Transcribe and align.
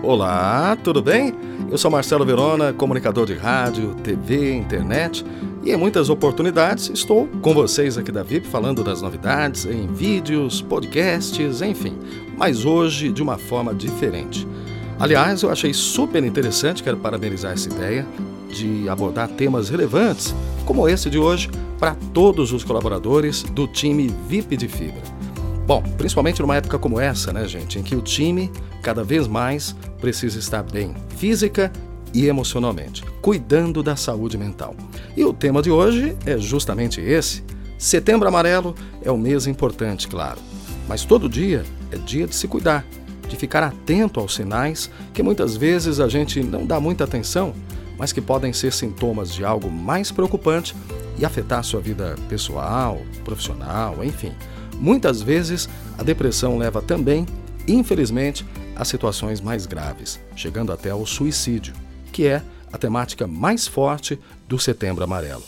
Olá, 0.00 0.76
tudo 0.76 1.02
bem? 1.02 1.34
Eu 1.68 1.76
sou 1.76 1.90
Marcelo 1.90 2.24
Verona, 2.24 2.72
comunicador 2.72 3.26
de 3.26 3.34
rádio, 3.34 3.96
TV, 3.96 4.54
internet 4.54 5.24
e 5.64 5.72
em 5.72 5.76
muitas 5.76 6.08
oportunidades 6.08 6.88
estou 6.88 7.26
com 7.42 7.52
vocês 7.52 7.98
aqui 7.98 8.12
da 8.12 8.22
VIP 8.22 8.46
falando 8.46 8.84
das 8.84 9.02
novidades 9.02 9.66
em 9.66 9.88
vídeos, 9.88 10.62
podcasts, 10.62 11.62
enfim, 11.62 11.98
mas 12.36 12.64
hoje 12.64 13.10
de 13.10 13.20
uma 13.20 13.36
forma 13.36 13.74
diferente. 13.74 14.46
Aliás, 15.00 15.42
eu 15.42 15.50
achei 15.50 15.74
super 15.74 16.22
interessante, 16.22 16.80
quero 16.80 16.96
parabenizar 16.98 17.52
essa 17.52 17.68
ideia 17.68 18.06
de 18.48 18.88
abordar 18.88 19.28
temas 19.28 19.68
relevantes 19.68 20.32
como 20.64 20.88
esse 20.88 21.10
de 21.10 21.18
hoje 21.18 21.50
para 21.76 21.96
todos 22.14 22.52
os 22.52 22.62
colaboradores 22.62 23.42
do 23.42 23.66
time 23.66 24.14
VIP 24.28 24.56
de 24.56 24.68
Fibra. 24.68 25.17
Bom, 25.68 25.82
principalmente 25.98 26.40
numa 26.40 26.56
época 26.56 26.78
como 26.78 26.98
essa, 26.98 27.30
né, 27.30 27.46
gente, 27.46 27.78
em 27.78 27.82
que 27.82 27.94
o 27.94 28.00
time 28.00 28.50
cada 28.82 29.04
vez 29.04 29.26
mais 29.26 29.76
precisa 30.00 30.38
estar 30.38 30.62
bem 30.62 30.94
física 31.18 31.70
e 32.14 32.26
emocionalmente, 32.26 33.04
cuidando 33.20 33.82
da 33.82 33.94
saúde 33.94 34.38
mental. 34.38 34.74
E 35.14 35.22
o 35.22 35.34
tema 35.34 35.60
de 35.60 35.70
hoje 35.70 36.16
é 36.24 36.38
justamente 36.38 37.02
esse. 37.02 37.44
Setembro 37.76 38.26
Amarelo 38.26 38.74
é 39.02 39.12
um 39.12 39.18
mês 39.18 39.46
importante, 39.46 40.08
claro, 40.08 40.38
mas 40.88 41.04
todo 41.04 41.28
dia 41.28 41.62
é 41.92 41.98
dia 41.98 42.26
de 42.26 42.34
se 42.34 42.48
cuidar, 42.48 42.82
de 43.28 43.36
ficar 43.36 43.62
atento 43.62 44.20
aos 44.20 44.36
sinais 44.36 44.90
que 45.12 45.22
muitas 45.22 45.54
vezes 45.54 46.00
a 46.00 46.08
gente 46.08 46.42
não 46.42 46.64
dá 46.64 46.80
muita 46.80 47.04
atenção, 47.04 47.52
mas 47.98 48.10
que 48.10 48.22
podem 48.22 48.54
ser 48.54 48.72
sintomas 48.72 49.34
de 49.34 49.44
algo 49.44 49.70
mais 49.70 50.10
preocupante 50.10 50.74
e 51.18 51.26
afetar 51.26 51.62
sua 51.62 51.78
vida 51.80 52.16
pessoal, 52.26 53.02
profissional, 53.22 54.02
enfim. 54.02 54.32
Muitas 54.80 55.20
vezes, 55.20 55.68
a 55.98 56.02
depressão 56.02 56.56
leva 56.56 56.80
também, 56.80 57.26
infelizmente, 57.66 58.46
a 58.76 58.84
situações 58.84 59.40
mais 59.40 59.66
graves, 59.66 60.20
chegando 60.36 60.72
até 60.72 60.90
ao 60.90 61.04
suicídio, 61.04 61.74
que 62.12 62.26
é 62.26 62.42
a 62.72 62.78
temática 62.78 63.26
mais 63.26 63.66
forte 63.66 64.18
do 64.46 64.58
Setembro 64.58 65.02
Amarelo. 65.02 65.42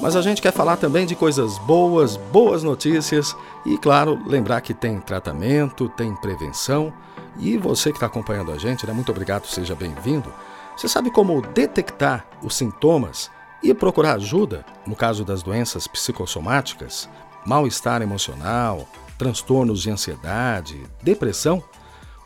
Mas 0.00 0.16
a 0.16 0.22
gente 0.22 0.42
quer 0.42 0.52
falar 0.52 0.76
também 0.76 1.06
de 1.06 1.14
coisas 1.14 1.58
boas, 1.58 2.16
boas 2.16 2.62
notícias 2.62 3.36
e, 3.64 3.78
claro, 3.78 4.20
lembrar 4.26 4.60
que 4.60 4.74
tem 4.74 5.00
tratamento, 5.00 5.88
tem 5.90 6.14
prevenção. 6.16 6.92
E 7.38 7.56
você 7.56 7.90
que 7.90 7.96
está 7.96 8.06
acompanhando 8.06 8.52
a 8.52 8.58
gente, 8.58 8.86
né, 8.86 8.92
muito 8.92 9.10
obrigado, 9.10 9.46
seja 9.46 9.74
bem-vindo. 9.74 10.32
Você 10.76 10.88
sabe 10.88 11.10
como 11.10 11.40
detectar 11.40 12.26
os 12.42 12.56
sintomas 12.56 13.30
e 13.62 13.72
procurar 13.72 14.14
ajuda 14.14 14.64
no 14.86 14.96
caso 14.96 15.24
das 15.24 15.42
doenças 15.42 15.86
psicossomáticas? 15.86 17.08
Mal-estar 17.44 18.02
emocional, 18.02 18.88
transtornos 19.18 19.82
de 19.82 19.90
ansiedade, 19.90 20.80
depressão? 21.02 21.62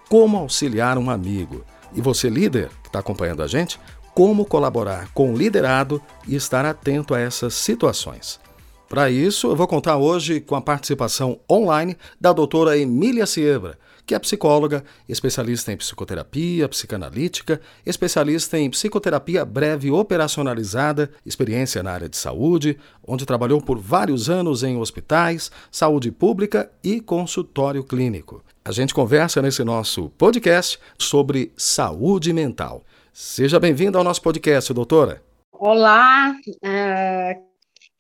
Como 0.09 0.37
auxiliar 0.37 0.97
um 0.99 1.11
amigo? 1.11 1.65
E 1.95 2.01
você, 2.01 2.29
líder, 2.29 2.69
que 2.83 2.89
está 2.89 2.99
acompanhando 2.99 3.43
a 3.43 3.47
gente, 3.47 3.79
como 4.15 4.45
colaborar 4.45 5.09
com 5.13 5.33
o 5.33 5.37
liderado 5.37 6.03
e 6.27 6.35
estar 6.35 6.65
atento 6.65 7.15
a 7.15 7.21
essas 7.21 7.55
situações? 7.55 8.41
Para 8.89 9.11
isso, 9.11 9.49
eu 9.49 9.57
vou 9.57 9.69
contar 9.69 9.99
hoje 9.99 10.41
com 10.41 10.57
a 10.57 10.63
participação 10.63 11.39
online 11.51 11.97
da 12.19 12.33
doutora 12.33 12.79
Emília 12.79 13.27
Siebra, 13.27 13.79
que 14.09 14.15
é 14.15 14.19
psicóloga, 14.19 14.83
especialista 15.07 15.71
em 15.71 15.77
psicoterapia, 15.77 16.67
psicanalítica, 16.67 17.61
especialista 17.85 18.59
em 18.59 18.71
psicoterapia 18.71 19.45
breve 19.45 19.91
operacionalizada, 19.91 21.11
experiência 21.27 21.83
na 21.83 21.93
área 21.93 22.09
de 22.09 22.17
saúde, 22.17 22.79
onde 23.07 23.27
trabalhou 23.27 23.61
por 23.61 23.79
vários 23.79 24.31
anos 24.31 24.63
em 24.63 24.79
hospitais, 24.79 25.53
saúde 25.71 26.11
pública 26.11 26.73
e 26.83 27.03
consultório 27.03 27.85
clínico. 27.85 28.43
A 28.65 28.73
gente 28.73 28.95
conversa 28.95 29.43
nesse 29.43 29.63
nosso 29.63 30.09
podcast 30.17 30.81
sobre 30.99 31.53
saúde 31.55 32.33
mental. 32.33 32.85
Seja 33.13 33.61
bem-vinda 33.61 33.99
ao 33.99 34.05
nosso 34.05 34.23
podcast, 34.23 34.73
doutora. 34.73 35.23
Olá, 35.53 36.35
uh, 36.65 37.49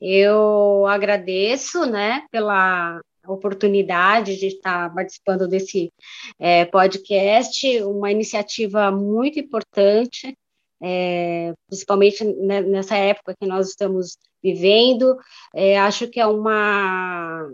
eu 0.00 0.86
agradeço 0.86 1.84
né, 1.84 2.22
pela 2.30 2.98
oportunidade 3.32 4.36
de 4.36 4.46
estar 4.46 4.92
participando 4.94 5.46
desse 5.48 5.92
é, 6.38 6.64
podcast, 6.64 7.82
uma 7.82 8.10
iniciativa 8.10 8.90
muito 8.90 9.38
importante, 9.38 10.36
é, 10.82 11.52
principalmente 11.68 12.24
nessa 12.24 12.96
época 12.96 13.34
que 13.38 13.46
nós 13.46 13.68
estamos 13.68 14.16
vivendo. 14.42 15.16
É, 15.54 15.78
acho 15.78 16.08
que 16.08 16.20
é 16.20 16.26
uma 16.26 17.48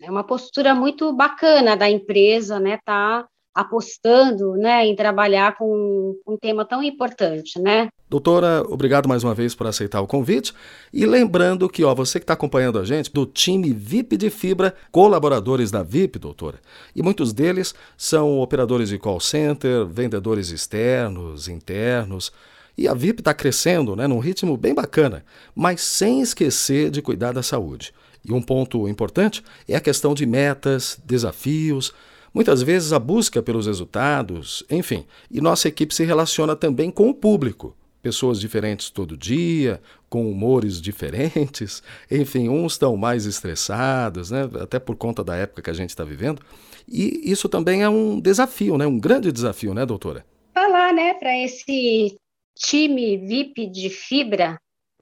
é 0.00 0.10
uma 0.10 0.24
postura 0.24 0.74
muito 0.74 1.12
bacana 1.12 1.76
da 1.76 1.88
empresa, 1.88 2.60
né? 2.60 2.78
Tá 2.84 3.26
apostando 3.54 4.54
né, 4.54 4.84
em 4.84 4.96
trabalhar 4.96 5.56
com 5.56 6.16
um 6.26 6.36
tema 6.36 6.64
tão 6.64 6.82
importante, 6.82 7.60
né? 7.60 7.88
Doutora, 8.10 8.62
obrigado 8.68 9.08
mais 9.08 9.22
uma 9.22 9.34
vez 9.34 9.54
por 9.54 9.66
aceitar 9.66 10.00
o 10.00 10.06
convite. 10.06 10.52
E 10.92 11.06
lembrando 11.06 11.68
que 11.68 11.84
ó, 11.84 11.94
você 11.94 12.18
que 12.18 12.24
está 12.24 12.34
acompanhando 12.34 12.78
a 12.78 12.84
gente, 12.84 13.12
do 13.12 13.24
time 13.24 13.72
VIP 13.72 14.16
de 14.16 14.28
Fibra, 14.28 14.74
colaboradores 14.90 15.70
da 15.70 15.82
VIP, 15.82 16.18
doutora, 16.18 16.58
e 16.96 17.02
muitos 17.02 17.32
deles 17.32 17.74
são 17.96 18.40
operadores 18.40 18.88
de 18.88 18.98
call 18.98 19.20
center, 19.20 19.86
vendedores 19.86 20.50
externos, 20.50 21.46
internos. 21.46 22.32
E 22.76 22.88
a 22.88 22.94
VIP 22.94 23.20
está 23.20 23.32
crescendo 23.32 23.94
né, 23.94 24.08
num 24.08 24.18
ritmo 24.18 24.56
bem 24.56 24.74
bacana, 24.74 25.24
mas 25.54 25.80
sem 25.80 26.20
esquecer 26.20 26.90
de 26.90 27.00
cuidar 27.00 27.32
da 27.32 27.42
saúde. 27.42 27.94
E 28.24 28.32
um 28.32 28.42
ponto 28.42 28.88
importante 28.88 29.44
é 29.68 29.76
a 29.76 29.80
questão 29.80 30.14
de 30.14 30.26
metas, 30.26 30.98
desafios, 31.04 31.92
Muitas 32.34 32.60
vezes 32.62 32.92
a 32.92 32.98
busca 32.98 33.40
pelos 33.40 33.66
resultados, 33.66 34.64
enfim, 34.68 35.06
e 35.30 35.40
nossa 35.40 35.68
equipe 35.68 35.94
se 35.94 36.04
relaciona 36.04 36.56
também 36.56 36.90
com 36.90 37.08
o 37.08 37.14
público. 37.14 37.76
Pessoas 38.02 38.40
diferentes 38.40 38.90
todo 38.90 39.16
dia, 39.16 39.80
com 40.10 40.28
humores 40.28 40.80
diferentes, 40.80 41.80
enfim, 42.10 42.48
uns 42.48 42.72
estão 42.72 42.96
mais 42.96 43.24
estressados, 43.24 44.32
né? 44.32 44.50
até 44.60 44.80
por 44.80 44.96
conta 44.96 45.22
da 45.22 45.36
época 45.36 45.62
que 45.62 45.70
a 45.70 45.74
gente 45.74 45.90
está 45.90 46.02
vivendo. 46.02 46.42
E 46.88 47.30
isso 47.30 47.48
também 47.48 47.84
é 47.84 47.88
um 47.88 48.20
desafio, 48.20 48.76
né? 48.76 48.84
um 48.84 48.98
grande 48.98 49.30
desafio, 49.30 49.72
né, 49.72 49.86
doutora? 49.86 50.26
Falar 50.52 50.92
né, 50.92 51.14
para 51.14 51.38
esse 51.38 52.16
time 52.58 53.16
VIP 53.16 53.70
de 53.70 53.88
fibra, 53.88 54.58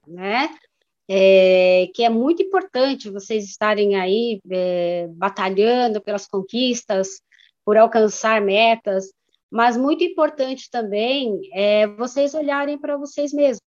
né? 0.07 0.49
É, 1.09 1.89
que 1.93 2.03
é 2.03 2.09
muito 2.09 2.41
importante 2.41 3.09
vocês 3.09 3.45
estarem 3.45 3.95
aí 3.95 4.39
é, 4.49 5.07
batalhando 5.09 6.01
pelas 6.01 6.25
conquistas, 6.27 7.21
por 7.65 7.77
alcançar 7.77 8.41
metas, 8.41 9.11
mas 9.51 9.77
muito 9.77 10.03
importante 10.03 10.69
também 10.69 11.39
é 11.53 11.87
vocês 11.87 12.33
olharem 12.33 12.77
para 12.77 12.97
vocês 12.97 13.31
mesmos, 13.31 13.61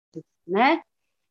né? 0.46 0.80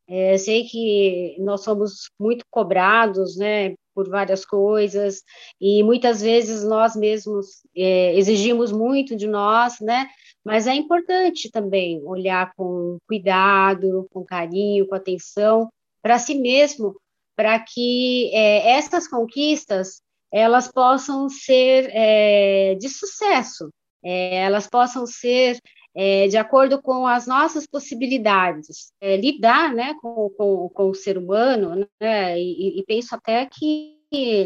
É, 0.08 0.38
sei 0.38 0.66
que 0.66 1.38
nós 1.40 1.64
somos 1.64 2.10
muito 2.20 2.44
cobrados, 2.50 3.38
né, 3.38 3.76
por 3.96 4.10
várias 4.10 4.44
coisas 4.46 5.22
e 5.60 5.84
muitas 5.84 6.22
vezes 6.22 6.66
nós 6.66 6.96
mesmos 6.96 7.62
é, 7.76 8.14
exigimos 8.18 8.72
muito 8.72 9.16
de 9.16 9.28
nós, 9.28 9.80
né? 9.80 10.08
Mas 10.44 10.68
é 10.68 10.74
importante 10.74 11.50
também 11.50 12.02
olhar 12.04 12.54
com 12.56 12.98
cuidado, 13.08 14.08
com 14.12 14.26
carinho, 14.26 14.88
com 14.88 14.96
atenção 14.96 15.70
para 16.02 16.20
si 16.20 16.36
mesmo, 16.36 16.96
para 17.36 17.60
que 17.60 18.30
é, 18.34 18.72
essas 18.78 19.08
conquistas 19.08 20.02
elas 20.32 20.72
possam 20.72 21.28
ser 21.28 21.90
é, 21.92 22.76
de 22.76 22.88
sucesso, 22.88 23.70
é, 24.04 24.44
elas 24.44 24.68
possam 24.68 25.06
ser 25.06 25.60
é, 25.94 26.28
de 26.28 26.38
acordo 26.38 26.82
com 26.82 27.06
as 27.06 27.28
nossas 27.28 27.68
possibilidades, 27.68 28.94
é, 29.02 29.18
lidar 29.18 29.74
né, 29.74 29.94
com, 30.02 30.30
com, 30.38 30.70
com, 30.70 30.90
o 30.90 30.96
ser 30.96 31.18
humano, 31.18 31.86
né, 32.00 32.40
e, 32.40 32.80
e 32.80 32.84
penso 32.86 33.14
até 33.14 33.46
que 33.46 34.00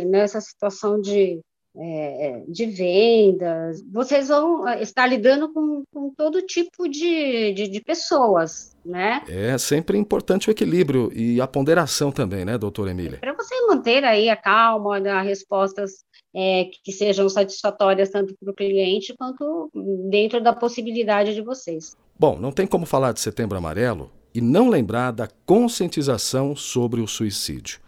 nessa 0.08 0.42
situação 0.42 1.00
de 1.00 1.40
é, 1.78 2.44
de 2.48 2.66
vendas, 2.66 3.84
vocês 3.92 4.30
vão 4.30 4.68
é, 4.68 4.82
estar 4.82 5.06
lidando 5.08 5.52
com, 5.52 5.84
com 5.94 6.10
todo 6.16 6.42
tipo 6.42 6.88
de, 6.88 7.54
de, 7.54 7.68
de, 7.68 7.82
pessoas, 7.82 8.76
né? 8.86 9.22
É 9.28 9.58
sempre 9.58 9.98
importante 9.98 10.50
o 10.50 10.52
equilíbrio 10.52 11.12
e 11.14 11.42
a 11.42 11.48
ponderação 11.48 12.12
também, 12.12 12.46
né, 12.46 12.58
doutora 12.58 12.92
Emília? 12.92 13.20
Para 13.20 13.34
você 13.34 13.54
manter 13.68 14.04
aí 14.04 14.30
a 14.30 14.36
calma, 14.36 15.02
dar 15.02 15.22
respostas 15.22 16.06
é, 16.34 16.70
que 16.84 16.92
sejam 16.92 17.28
satisfatórias 17.30 18.10
tanto 18.10 18.36
para 18.40 18.52
o 18.52 18.56
cliente 18.56 19.14
quanto 19.18 19.70
dentro 20.10 20.42
da 20.42 20.54
possibilidade 20.54 21.34
de 21.34 21.42
vocês. 21.42 21.96
Bom, 22.18 22.38
não 22.38 22.52
tem 22.52 22.66
como 22.66 22.86
falar 22.86 23.12
de 23.12 23.20
Setembro 23.20 23.58
Amarelo 23.58 24.12
e 24.34 24.42
não 24.42 24.70
lembrar 24.70 25.12
da 25.12 25.28
conscientização 25.46 26.56
sobre 26.56 27.02
o 27.02 27.08
suicídio. 27.08 27.80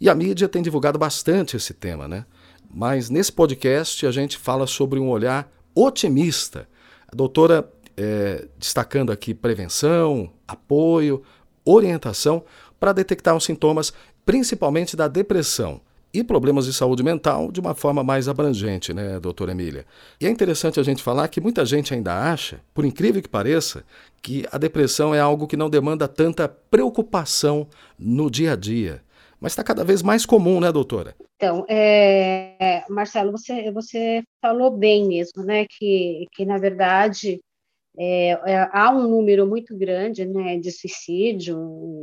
E 0.00 0.08
a 0.08 0.14
mídia 0.14 0.48
tem 0.48 0.62
divulgado 0.62 0.98
bastante 0.98 1.56
esse 1.56 1.72
tema, 1.72 2.08
né? 2.08 2.26
Mas 2.72 3.10
nesse 3.10 3.30
podcast 3.30 4.06
a 4.06 4.10
gente 4.10 4.38
fala 4.38 4.66
sobre 4.66 4.98
um 4.98 5.10
olhar 5.10 5.52
otimista. 5.74 6.66
A 7.06 7.14
doutora 7.14 7.70
é, 7.96 8.46
destacando 8.58 9.12
aqui 9.12 9.34
prevenção, 9.34 10.32
apoio, 10.48 11.22
orientação 11.64 12.42
para 12.80 12.92
detectar 12.92 13.36
os 13.36 13.44
sintomas, 13.44 13.92
principalmente 14.24 14.96
da 14.96 15.06
depressão 15.06 15.80
e 16.14 16.22
problemas 16.22 16.66
de 16.66 16.72
saúde 16.72 17.02
mental 17.02 17.50
de 17.50 17.60
uma 17.60 17.74
forma 17.74 18.02
mais 18.02 18.28
abrangente, 18.28 18.92
né, 18.92 19.18
doutora 19.20 19.52
Emília? 19.52 19.86
E 20.20 20.26
é 20.26 20.30
interessante 20.30 20.78
a 20.78 20.82
gente 20.82 21.02
falar 21.02 21.28
que 21.28 21.40
muita 21.40 21.64
gente 21.64 21.94
ainda 21.94 22.32
acha, 22.32 22.60
por 22.74 22.84
incrível 22.84 23.22
que 23.22 23.28
pareça, 23.28 23.84
que 24.20 24.46
a 24.50 24.58
depressão 24.58 25.14
é 25.14 25.20
algo 25.20 25.46
que 25.46 25.56
não 25.56 25.70
demanda 25.70 26.06
tanta 26.08 26.48
preocupação 26.48 27.66
no 27.98 28.30
dia 28.30 28.52
a 28.52 28.56
dia. 28.56 29.02
Mas 29.42 29.52
está 29.52 29.64
cada 29.64 29.82
vez 29.82 30.02
mais 30.02 30.24
comum, 30.24 30.60
né, 30.60 30.70
doutora? 30.70 31.16
Então, 31.34 31.66
é, 31.68 32.84
Marcelo, 32.88 33.32
você, 33.32 33.72
você 33.72 34.22
falou 34.40 34.70
bem 34.70 35.08
mesmo, 35.08 35.42
né, 35.42 35.66
que, 35.68 36.28
que 36.30 36.44
na 36.44 36.58
verdade 36.58 37.40
é, 37.98 38.30
é, 38.30 38.70
há 38.72 38.92
um 38.92 39.08
número 39.08 39.44
muito 39.44 39.76
grande 39.76 40.24
né, 40.24 40.60
de 40.60 40.70
suicídio, 40.70 41.58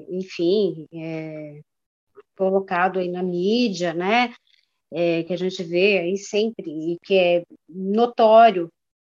enfim, 0.10 0.86
é, 0.94 1.62
colocado 2.38 3.00
aí 3.00 3.08
na 3.08 3.24
mídia, 3.24 3.94
né, 3.94 4.34
é, 4.92 5.24
que 5.24 5.32
a 5.32 5.38
gente 5.38 5.64
vê 5.64 6.00
aí 6.00 6.18
sempre 6.18 6.70
e 6.70 6.98
que 7.06 7.16
é 7.18 7.44
notório. 7.70 8.68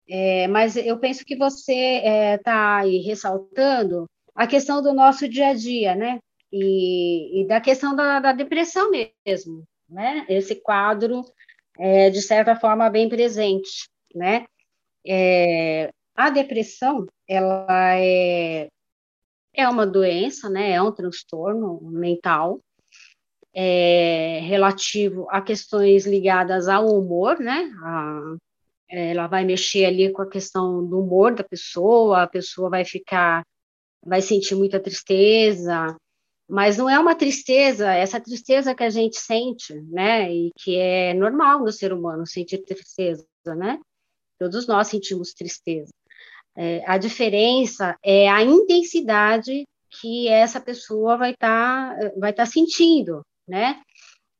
É, 0.07 0.47
mas 0.47 0.75
eu 0.75 0.99
penso 0.99 1.25
que 1.25 1.35
você 1.35 2.03
está 2.37 2.77
aí 2.77 2.97
ressaltando 2.99 4.05
a 4.35 4.45
questão 4.45 4.83
do 4.83 4.93
nosso 4.93 5.27
dia 5.27 5.47
a 5.47 5.53
dia, 5.55 5.95
né, 5.95 6.19
e, 6.51 7.41
e 7.41 7.47
da 7.47 7.61
questão 7.61 7.95
da, 7.95 8.19
da, 8.19 8.33
depressão 8.33 8.91
mesmo, 8.91 9.63
né, 9.87 10.25
esse 10.29 10.55
quadro 10.55 11.23
é, 11.77 12.09
de 12.09 12.21
certa 12.21 12.55
forma 12.55 12.89
bem 12.89 13.07
presente, 13.07 13.87
né. 14.15 14.45
a 16.15 16.29
depressão, 16.29 17.05
ela 17.27 17.95
é 17.97 18.67
é 19.53 19.67
uma 19.67 19.85
doença, 19.85 20.49
né? 20.49 20.71
É 20.71 20.81
um 20.81 20.91
transtorno 20.91 21.79
mental 21.81 22.61
é, 23.53 24.39
relativo 24.43 25.27
a 25.29 25.41
questões 25.41 26.05
ligadas 26.05 26.67
ao 26.67 26.87
humor, 26.87 27.39
né? 27.39 27.71
A, 27.83 28.35
ela 28.89 29.27
vai 29.27 29.45
mexer 29.45 29.85
ali 29.85 30.11
com 30.11 30.21
a 30.21 30.29
questão 30.29 30.85
do 30.85 30.99
humor 31.01 31.35
da 31.35 31.43
pessoa, 31.43 32.23
a 32.23 32.27
pessoa 32.27 32.69
vai 32.69 32.83
ficar, 32.83 33.43
vai 34.03 34.21
sentir 34.21 34.55
muita 34.55 34.79
tristeza, 34.79 35.95
mas 36.49 36.77
não 36.77 36.89
é 36.89 36.97
uma 36.99 37.13
tristeza, 37.13 37.93
essa 37.93 38.19
tristeza 38.19 38.73
que 38.73 38.83
a 38.83 38.89
gente 38.89 39.17
sente, 39.19 39.73
né? 39.83 40.33
E 40.33 40.51
que 40.57 40.75
é 40.75 41.13
normal 41.13 41.59
no 41.59 41.71
ser 41.71 41.93
humano 41.93 42.25
sentir 42.25 42.57
tristeza, 42.59 43.25
né? 43.45 43.79
Todos 44.39 44.65
nós 44.67 44.87
sentimos 44.87 45.33
tristeza. 45.33 45.91
É, 46.55 46.83
a 46.87 46.97
diferença 46.97 47.95
é 48.03 48.27
a 48.27 48.43
intensidade 48.43 49.65
que 50.01 50.27
essa 50.27 50.59
pessoa 50.59 51.17
vai 51.17 51.31
estar 51.31 51.95
tá, 51.95 52.11
vai 52.17 52.33
tá 52.33 52.45
sentindo, 52.45 53.21
né? 53.47 53.81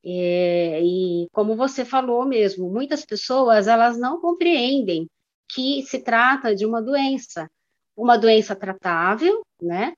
É, 0.04 0.82
e 0.82 1.28
como 1.32 1.56
você 1.56 1.86
falou 1.86 2.26
mesmo, 2.26 2.72
muitas 2.72 3.06
pessoas 3.06 3.68
elas 3.68 4.00
não 4.00 4.20
compreendem 4.20 5.08
que 5.52 5.84
se 5.84 6.00
trata 6.00 6.56
de 6.56 6.66
uma 6.66 6.82
doença, 6.82 7.48
uma 7.96 8.18
doença 8.18 8.56
tratável, 8.56 9.42
né? 9.62 9.94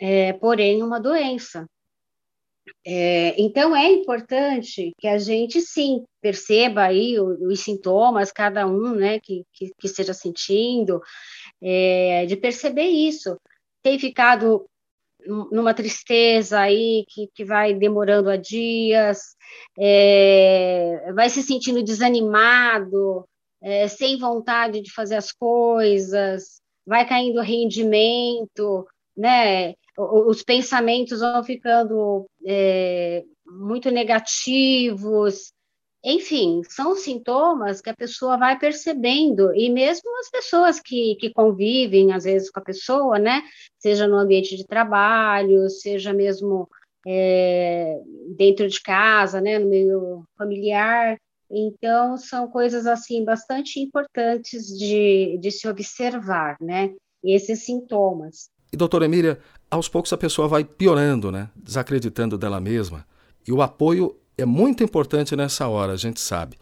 É, 0.00 0.32
porém, 0.34 0.82
uma 0.82 1.00
doença. 1.00 1.66
É, 2.86 3.40
então, 3.40 3.74
é 3.74 3.90
importante 3.90 4.92
que 4.98 5.08
a 5.08 5.18
gente, 5.18 5.60
sim, 5.60 6.04
perceba 6.20 6.84
aí 6.84 7.18
os, 7.18 7.40
os 7.40 7.60
sintomas, 7.60 8.32
cada 8.32 8.66
um, 8.66 8.94
né, 8.94 9.18
que, 9.20 9.44
que, 9.52 9.70
que 9.78 9.86
esteja 9.86 10.14
sentindo, 10.14 11.00
é, 11.62 12.26
de 12.26 12.36
perceber 12.36 12.86
isso. 12.86 13.36
Tem 13.82 13.98
ficado 13.98 14.66
numa 15.26 15.74
tristeza 15.74 16.60
aí 16.60 17.04
que, 17.08 17.28
que 17.34 17.44
vai 17.44 17.74
demorando 17.74 18.30
a 18.30 18.36
dias, 18.36 19.36
é, 19.78 21.12
vai 21.12 21.28
se 21.28 21.42
sentindo 21.42 21.82
desanimado, 21.82 23.24
é, 23.60 23.88
sem 23.88 24.16
vontade 24.18 24.80
de 24.80 24.92
fazer 24.92 25.16
as 25.16 25.32
coisas, 25.32 26.60
vai 26.86 27.06
caindo 27.06 27.40
rendimento, 27.40 28.86
né? 29.16 29.74
Os 29.98 30.42
pensamentos 30.44 31.20
vão 31.20 31.42
ficando 31.42 32.26
é, 32.46 33.24
muito 33.44 33.90
negativos, 33.90 35.52
enfim, 36.04 36.62
são 36.68 36.94
sintomas 36.94 37.80
que 37.80 37.90
a 37.90 37.96
pessoa 37.96 38.36
vai 38.36 38.56
percebendo, 38.56 39.52
e 39.54 39.68
mesmo 39.68 40.08
as 40.20 40.30
pessoas 40.30 40.78
que, 40.80 41.16
que 41.16 41.32
convivem, 41.32 42.12
às 42.12 42.24
vezes, 42.24 42.50
com 42.50 42.60
a 42.60 42.64
pessoa, 42.64 43.18
né, 43.18 43.42
seja 43.78 44.06
no 44.06 44.16
ambiente 44.16 44.56
de 44.56 44.64
trabalho, 44.64 45.68
seja 45.68 46.12
mesmo 46.12 46.68
é, 47.06 48.00
dentro 48.36 48.68
de 48.68 48.80
casa, 48.80 49.40
né, 49.40 49.58
no 49.58 49.68
meio 49.68 50.24
familiar, 50.36 51.18
então, 51.50 52.16
são 52.16 52.48
coisas, 52.48 52.86
assim, 52.86 53.24
bastante 53.24 53.80
importantes 53.80 54.66
de, 54.66 55.38
de 55.38 55.50
se 55.50 55.66
observar, 55.66 56.56
né, 56.60 56.94
esses 57.24 57.64
sintomas. 57.64 58.50
E, 58.72 58.76
doutora 58.76 59.06
Emília, 59.06 59.38
aos 59.70 59.88
poucos 59.88 60.12
a 60.12 60.16
pessoa 60.16 60.48
vai 60.48 60.64
piorando, 60.64 61.32
né, 61.32 61.48
desacreditando 61.56 62.36
dela 62.36 62.60
mesma, 62.60 63.06
e 63.46 63.52
o 63.52 63.62
apoio 63.62 64.16
é 64.36 64.44
muito 64.44 64.84
importante 64.84 65.34
nessa 65.34 65.66
hora, 65.66 65.92
a 65.92 65.96
gente 65.96 66.20
sabe. 66.20 66.56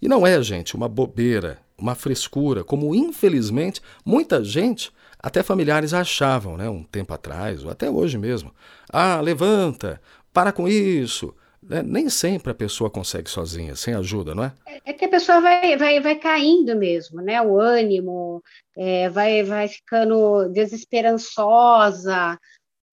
E 0.00 0.08
não 0.08 0.26
é, 0.26 0.40
gente, 0.42 0.76
uma 0.76 0.88
bobeira, 0.88 1.58
uma 1.76 1.94
frescura, 1.94 2.62
como 2.62 2.94
infelizmente 2.94 3.80
muita 4.04 4.42
gente, 4.44 4.92
até 5.18 5.42
familiares 5.42 5.92
achavam, 5.92 6.56
né, 6.56 6.70
um 6.70 6.82
tempo 6.84 7.12
atrás, 7.12 7.64
ou 7.64 7.70
até 7.70 7.90
hoje 7.90 8.16
mesmo. 8.16 8.54
Ah, 8.90 9.20
levanta, 9.20 10.00
para 10.32 10.52
com 10.52 10.68
isso. 10.68 11.34
Né? 11.62 11.82
Nem 11.82 12.08
sempre 12.08 12.52
a 12.52 12.54
pessoa 12.54 12.90
consegue 12.90 13.28
sozinha, 13.28 13.74
sem 13.74 13.94
ajuda, 13.94 14.34
não 14.34 14.44
é? 14.44 14.52
É 14.84 14.92
que 14.92 15.04
a 15.04 15.08
pessoa 15.08 15.40
vai, 15.40 15.76
vai, 15.76 16.00
vai 16.00 16.14
caindo 16.16 16.76
mesmo, 16.76 17.20
né? 17.20 17.42
O 17.42 17.58
ânimo, 17.58 18.42
é, 18.76 19.08
vai, 19.08 19.42
vai 19.42 19.68
ficando 19.68 20.48
desesperançosa, 20.48 22.38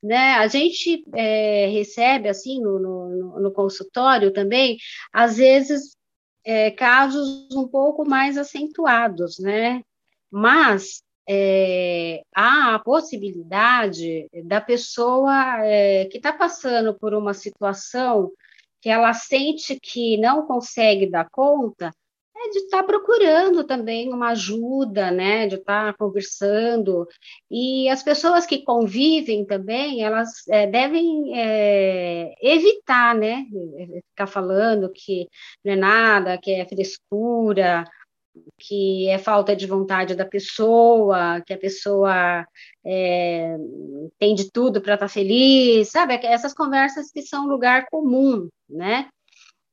né? 0.04 0.36
A 0.36 0.48
gente 0.48 1.04
é, 1.14 1.68
recebe, 1.68 2.28
assim, 2.28 2.60
no, 2.60 2.80
no, 2.80 3.40
no, 3.40 3.52
consultório 3.52 4.34
também, 4.34 4.78
às 5.12 5.38
vezes, 5.38 5.96
é, 6.44 6.72
casos 6.72 7.48
um 7.56 7.68
pouco 7.68 8.08
mais 8.08 8.38
acentuados, 8.38 9.40
né? 9.40 9.82
Mas 10.32 11.02
é, 11.28 12.22
há 12.36 12.76
a 12.76 12.80
possibilidade 12.80 14.28
da 14.44 14.62
pessoa 14.62 15.66
é, 15.66 16.06
que 16.06 16.18
está 16.18 16.32
passando 16.34 16.94
por 16.94 17.14
uma 17.14 17.34
situação 17.34 18.32
que 18.86 18.90
ela 18.92 19.16
sente 19.16 19.80
que 19.80 20.16
não 20.18 20.46
consegue 20.46 21.10
dar 21.10 21.28
conta, 21.32 21.92
é 22.38 22.50
de 22.52 22.60
estar 22.60 22.82
tá 22.82 22.84
procurando 22.84 23.64
também 23.64 24.14
uma 24.14 24.30
ajuda, 24.30 25.10
né, 25.10 25.48
de 25.48 25.56
estar 25.56 25.92
tá 25.92 25.98
conversando, 25.98 27.08
e 27.50 27.90
as 27.90 28.04
pessoas 28.04 28.46
que 28.46 28.64
convivem 28.64 29.44
também, 29.44 30.04
elas 30.04 30.48
é, 30.48 30.68
devem 30.68 31.36
é, 31.36 32.36
evitar, 32.40 33.16
né, 33.16 33.46
ficar 34.12 34.28
falando 34.28 34.92
que 34.94 35.28
não 35.64 35.74
é 35.74 35.76
nada, 35.76 36.38
que 36.38 36.52
é 36.52 36.64
frescura, 36.68 37.86
que 38.58 39.08
é 39.10 39.18
falta 39.18 39.56
de 39.56 39.66
vontade 39.66 40.16
da 40.16 40.26
pessoa, 40.26 41.42
que 41.46 41.54
a 41.54 41.58
pessoa 41.58 42.46
é, 42.86 43.56
tem 44.20 44.36
de 44.36 44.52
tudo 44.52 44.82
para 44.82 44.96
estar 44.96 45.08
tá 45.08 45.14
feliz, 45.14 45.90
sabe? 45.90 46.20
Essas 46.24 46.54
conversas 46.54 47.12
que 47.12 47.22
são 47.22 47.48
lugar 47.48 47.88
comum, 47.90 48.50
né? 48.70 49.10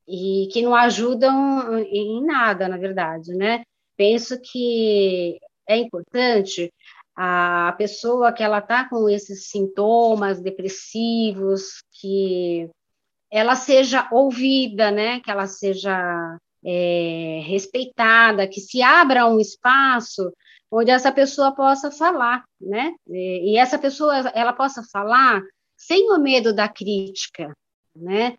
e 0.07 0.49
que 0.53 0.63
não 0.63 0.75
ajudam 0.75 1.79
em 1.79 2.25
nada, 2.25 2.69
na 2.69 2.77
verdade, 2.77 3.33
né? 3.35 3.63
Penso 3.97 4.41
que 4.41 5.39
é 5.67 5.77
importante 5.77 6.73
a 7.15 7.75
pessoa 7.79 8.33
que 8.33 8.43
ela 8.43 8.59
está 8.59 8.89
com 8.89 9.09
esses 9.09 9.49
sintomas 9.49 10.41
depressivos, 10.41 11.83
que 11.93 12.69
ela 13.31 13.55
seja 13.55 14.09
ouvida, 14.11 14.91
né? 14.91 15.21
Que 15.21 15.31
ela 15.31 15.47
seja 15.47 16.39
é, 16.65 17.43
respeitada, 17.45 18.49
que 18.49 18.61
se 18.61 18.83
abra 18.83 19.27
um 19.27 19.41
espaço 19.41 20.33
onde 20.71 20.91
essa 20.91 21.13
pessoa 21.13 21.55
possa 21.55 21.91
falar, 21.91 22.45
né? 22.61 22.95
E, 23.09 23.59
essa 23.59 23.79
pessoa 23.79 24.17
ela 24.35 24.53
possa 24.53 24.83
falar 24.91 25.43
sem 25.77 26.11
o 26.13 26.19
medo 26.19 26.55
da 26.55 26.69
crítica, 26.69 27.53
né? 27.95 28.37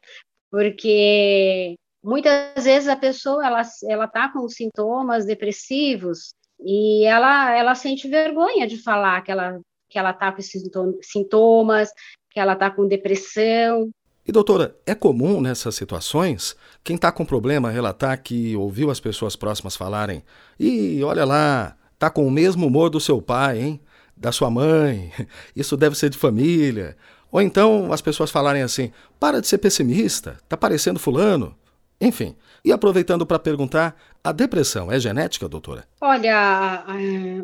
porque 0.54 1.74
muitas 2.04 2.64
vezes 2.64 2.88
a 2.88 2.96
pessoa 2.96 3.44
ela 3.44 3.64
ela 3.90 4.06
está 4.06 4.32
com 4.32 4.48
sintomas 4.48 5.26
depressivos 5.26 6.36
e 6.64 7.04
ela 7.06 7.58
ela 7.58 7.74
sente 7.74 8.08
vergonha 8.08 8.68
de 8.68 8.78
falar 8.78 9.24
que 9.24 9.32
ela 9.32 9.60
que 9.90 9.98
ela 9.98 10.12
está 10.12 10.32
com 10.32 10.38
esses 10.38 10.62
sintomas, 11.02 11.92
que 12.30 12.40
ela 12.40 12.54
está 12.54 12.70
com 12.70 12.88
depressão. 12.88 13.90
E 14.26 14.32
doutora, 14.32 14.76
é 14.86 14.96
comum 14.96 15.42
nessas 15.42 15.76
situações 15.76 16.56
quem 16.84 16.96
está 16.96 17.12
com 17.12 17.26
problema 17.26 17.70
relatar 17.70 18.22
que 18.22 18.56
ouviu 18.56 18.90
as 18.90 19.00
pessoas 19.00 19.36
próximas 19.36 19.76
falarem: 19.76 20.24
"E 20.60 21.04
olha 21.04 21.26
lá, 21.26 21.76
tá 22.00 22.10
com 22.10 22.26
o 22.26 22.32
mesmo 22.32 22.68
humor 22.68 22.90
do 22.90 23.00
seu 23.00 23.22
pai, 23.22 23.60
hein? 23.60 23.82
Da 24.16 24.32
sua 24.32 24.50
mãe. 24.50 25.12
Isso 25.56 25.76
deve 25.76 25.98
ser 25.98 26.10
de 26.10 26.18
família." 26.18 26.96
Ou 27.32 27.42
então 27.42 27.92
as 27.92 28.02
pessoas 28.02 28.32
falarem 28.32 28.62
assim: 28.62 28.92
para 29.20 29.42
de 29.42 29.48
ser 29.48 29.58
pessimista, 29.58 30.40
tá 30.48 30.56
parecendo 30.56 31.00
fulano. 31.00 31.56
Enfim, 32.00 32.36
e 32.64 32.72
aproveitando 32.72 33.26
para 33.26 33.40
perguntar, 33.40 33.96
a 34.24 34.32
depressão 34.32 34.92
é 34.92 35.00
genética, 35.00 35.48
doutora? 35.48 35.86
Olha, 36.02 36.86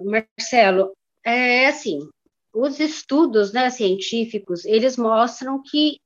Marcelo, 0.03 0.91
é 1.25 1.67
assim, 1.67 2.00
os 2.53 2.79
estudos 2.79 3.53
né, 3.53 3.69
científicos, 3.69 4.65
eles 4.65 4.98
mostram 4.98 5.62
que 5.63 5.98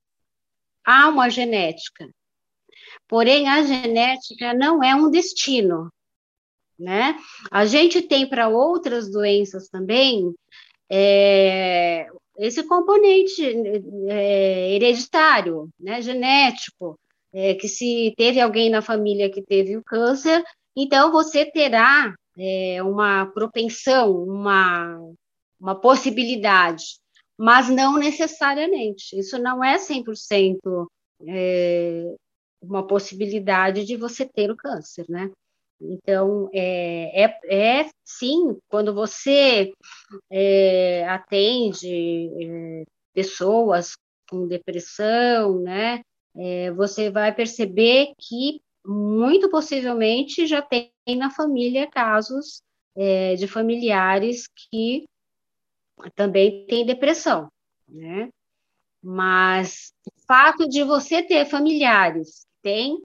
há 0.84 1.08
uma 1.08 1.28
genética, 1.28 2.08
porém 3.08 3.48
a 3.48 3.62
genética 3.62 4.54
não 4.54 4.82
é 4.82 4.94
um 4.94 5.10
destino, 5.10 5.90
né? 6.78 7.16
A 7.50 7.64
gente 7.64 8.02
tem 8.02 8.28
para 8.28 8.48
outras 8.48 9.10
doenças 9.10 9.68
também 9.68 10.34
é, 10.90 12.06
esse 12.38 12.62
componente 12.64 13.42
é, 14.08 14.74
hereditário, 14.74 15.68
né, 15.78 16.02
genético, 16.02 16.98
é, 17.32 17.54
que 17.54 17.68
se 17.68 18.12
teve 18.16 18.40
alguém 18.40 18.70
na 18.70 18.82
família 18.82 19.30
que 19.30 19.42
teve 19.42 19.76
o 19.76 19.84
câncer, 19.84 20.42
então 20.76 21.10
você 21.10 21.44
terá 21.44 22.14
é, 22.38 22.82
uma 22.82 23.26
propensão, 23.26 24.12
uma, 24.24 24.98
uma 25.60 25.74
possibilidade, 25.74 26.98
mas 27.38 27.68
não 27.68 27.98
necessariamente. 27.98 29.18
Isso 29.18 29.38
não 29.38 29.62
é 29.62 29.76
100% 29.76 30.86
é, 31.28 32.14
uma 32.62 32.86
possibilidade 32.86 33.84
de 33.84 33.96
você 33.96 34.26
ter 34.26 34.50
o 34.50 34.56
câncer, 34.56 35.04
né? 35.08 35.30
Então, 35.80 36.48
é, 36.52 37.24
é, 37.24 37.80
é 37.80 37.90
sim, 38.04 38.56
quando 38.68 38.94
você 38.94 39.72
é, 40.30 41.06
atende 41.08 42.30
é, 42.40 42.84
pessoas 43.12 43.92
com 44.30 44.46
depressão, 44.46 45.60
né, 45.60 46.00
é, 46.36 46.70
você 46.72 47.10
vai 47.10 47.34
perceber 47.34 48.12
que 48.18 48.60
muito 48.86 49.50
possivelmente 49.50 50.46
já 50.46 50.62
tem 50.62 50.90
na 51.16 51.30
família 51.30 51.90
casos 51.90 52.60
é, 52.96 53.34
de 53.34 53.46
familiares 53.46 54.44
que 54.70 55.04
também 56.14 56.66
têm 56.66 56.86
depressão, 56.86 57.48
né? 57.88 58.28
Mas 59.02 59.92
o 60.06 60.26
fato 60.26 60.68
de 60.68 60.82
você 60.82 61.22
ter 61.22 61.44
familiares 61.46 62.40
que 62.40 62.62
têm 62.62 63.02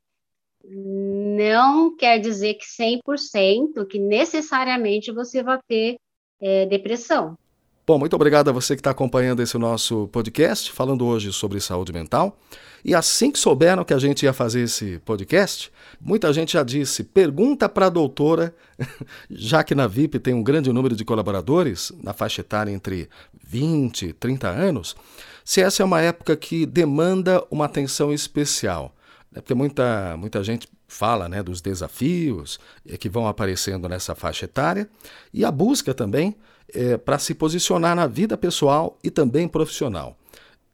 não 0.64 1.96
quer 1.96 2.20
dizer 2.20 2.56
que 2.56 2.66
100%, 2.66 3.86
que 3.88 4.00
necessariamente 4.00 5.12
você 5.12 5.42
vai 5.42 5.60
ter 5.68 5.98
é, 6.40 6.66
depressão. 6.66 7.38
Bom, 7.86 7.98
muito 7.98 8.16
obrigado 8.16 8.50
a 8.50 8.54
você 8.54 8.76
que 8.76 8.82
está 8.82 8.92
acompanhando 8.92 9.42
esse 9.42 9.58
nosso 9.58 10.08
podcast, 10.10 10.72
falando 10.72 11.06
hoje 11.06 11.34
sobre 11.34 11.60
saúde 11.60 11.92
mental. 11.92 12.38
E 12.84 12.96
assim 12.96 13.32
que 13.32 13.40
souberam 13.40 13.84
que 13.84 13.94
a 13.94 14.00
gente 14.00 14.24
ia 14.24 14.34
fazer 14.34 14.62
esse 14.62 15.00
podcast, 15.00 15.72
muita 16.00 16.32
gente 16.32 16.54
já 16.54 16.64
disse: 16.64 17.04
pergunta 17.04 17.68
para 17.68 17.88
a 17.88 17.90
doutora, 17.90 18.56
já 19.30 19.64
que 19.64 19.76
na 19.76 19.88
VIP 19.88 20.20
tem 20.20 20.34
um 20.34 20.44
grande 20.44 20.72
número 20.72 20.96
de 20.96 21.06
colaboradores, 21.06 21.92
na 22.02 22.14
faixa 22.14 22.42
etária 22.42 22.72
entre 22.72 23.10
20 23.44 24.08
e 24.08 24.14
30 24.14 24.48
anos, 24.48 24.96
se 25.44 25.62
essa 25.62 25.82
é 25.82 25.86
uma 25.86 26.02
época 26.02 26.36
que 26.36 26.66
demanda 26.66 27.44
uma 27.50 27.66
atenção 27.66 28.14
especial. 28.14 28.96
É 29.34 29.42
porque 29.42 29.54
muita, 29.54 30.16
muita 30.18 30.44
gente 30.44 30.68
fala 30.88 31.30
né, 31.30 31.44
dos 31.44 31.62
desafios 31.62 32.60
é, 32.88 32.98
que 32.98 33.08
vão 33.08 33.28
aparecendo 33.28 33.88
nessa 33.88 34.16
faixa 34.16 34.46
etária 34.46 34.90
e 35.32 35.46
a 35.46 35.52
busca 35.52 35.94
também 35.94 36.36
é, 36.74 36.98
para 36.98 37.20
se 37.20 37.34
posicionar 37.34 37.96
na 37.96 38.08
vida 38.08 38.36
pessoal 38.36 38.98
e 39.04 39.10
também 39.10 39.48
profissional. 39.48 40.19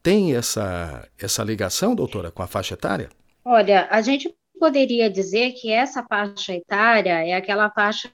Tem 0.06 0.36
essa, 0.36 1.04
essa 1.18 1.42
ligação, 1.42 1.92
doutora, 1.92 2.30
com 2.30 2.40
a 2.40 2.46
faixa 2.46 2.74
etária? 2.74 3.08
Olha, 3.44 3.88
a 3.90 4.00
gente 4.00 4.32
poderia 4.56 5.10
dizer 5.10 5.50
que 5.54 5.72
essa 5.72 6.00
faixa 6.04 6.54
etária 6.54 7.26
é 7.26 7.34
aquela 7.34 7.68
faixa 7.72 8.08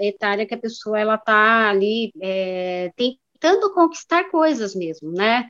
etária 0.00 0.44
que 0.44 0.54
a 0.54 0.58
pessoa 0.58 0.98
ela 0.98 1.14
está 1.14 1.70
ali 1.70 2.10
é, 2.20 2.90
tentando 2.96 3.72
conquistar 3.72 4.24
coisas 4.24 4.74
mesmo, 4.74 5.12
né? 5.12 5.46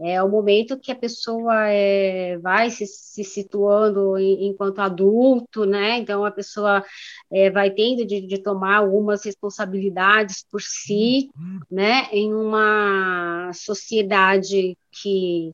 É 0.00 0.22
o 0.22 0.28
momento 0.28 0.78
que 0.78 0.90
a 0.90 0.96
pessoa 0.96 1.68
é, 1.68 2.36
vai 2.38 2.70
se, 2.70 2.86
se 2.86 3.22
situando 3.22 4.18
em, 4.18 4.48
enquanto 4.48 4.80
adulto, 4.80 5.64
né? 5.64 5.98
Então 5.98 6.24
a 6.24 6.30
pessoa 6.30 6.84
é, 7.30 7.50
vai 7.50 7.70
tendo 7.70 8.04
de, 8.04 8.20
de, 8.20 8.38
tomar 8.38 8.78
algumas 8.78 9.24
responsabilidades 9.24 10.44
por 10.50 10.60
si, 10.60 11.30
né? 11.70 12.08
Em 12.12 12.34
uma 12.34 13.52
sociedade 13.54 14.76
que 14.90 15.52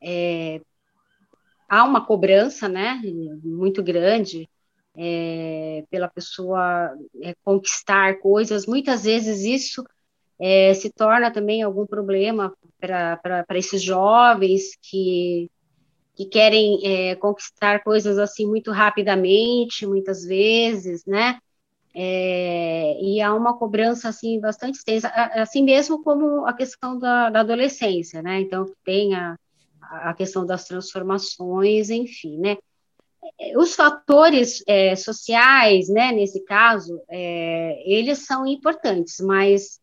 é, 0.00 0.60
há 1.68 1.84
uma 1.84 2.04
cobrança, 2.06 2.68
né? 2.68 3.00
Muito 3.42 3.82
grande 3.82 4.48
é, 4.96 5.84
pela 5.90 6.08
pessoa 6.08 6.94
é, 7.20 7.34
conquistar 7.44 8.20
coisas. 8.20 8.66
Muitas 8.66 9.04
vezes 9.04 9.44
isso 9.44 9.84
é, 10.42 10.74
se 10.74 10.90
torna 10.90 11.30
também 11.30 11.62
algum 11.62 11.86
problema 11.86 12.52
para 12.80 13.46
esses 13.54 13.80
jovens 13.80 14.76
que, 14.82 15.48
que 16.16 16.26
querem 16.26 16.80
é, 16.84 17.14
conquistar 17.14 17.84
coisas 17.84 18.18
assim 18.18 18.44
muito 18.44 18.72
rapidamente, 18.72 19.86
muitas 19.86 20.24
vezes, 20.24 21.06
né? 21.06 21.38
É, 21.94 22.98
e 23.00 23.20
há 23.20 23.32
uma 23.32 23.56
cobrança 23.56 24.08
assim 24.08 24.40
bastante 24.40 24.78
extensa, 24.78 25.08
assim 25.08 25.62
mesmo 25.62 26.02
como 26.02 26.44
a 26.44 26.52
questão 26.52 26.98
da, 26.98 27.30
da 27.30 27.40
adolescência, 27.40 28.20
né? 28.20 28.40
Então 28.40 28.66
tem 28.84 29.14
a, 29.14 29.36
a 29.80 30.12
questão 30.12 30.44
das 30.44 30.64
transformações, 30.64 31.88
enfim, 31.88 32.36
né? 32.38 32.56
Os 33.56 33.76
fatores 33.76 34.60
é, 34.66 34.96
sociais, 34.96 35.88
né, 35.88 36.10
nesse 36.10 36.42
caso, 36.44 37.00
é, 37.08 37.80
eles 37.86 38.26
são 38.26 38.44
importantes, 38.44 39.20
mas 39.20 39.80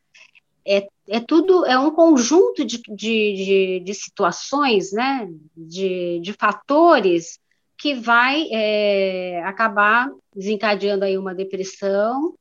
é, 0.69 0.87
é 1.07 1.19
tudo, 1.19 1.65
é 1.65 1.77
um 1.79 1.89
conjunto 1.89 2.63
de, 2.63 2.77
de, 2.77 2.93
de, 2.93 3.79
de 3.83 3.93
situações, 3.95 4.91
né, 4.91 5.27
de, 5.57 6.19
de 6.19 6.33
fatores 6.33 7.39
que 7.75 7.95
vai 7.95 8.47
é, 8.51 9.41
acabar 9.45 10.11
desencadeando 10.35 11.05
aí 11.05 11.17
uma 11.17 11.33
depressão 11.33 12.35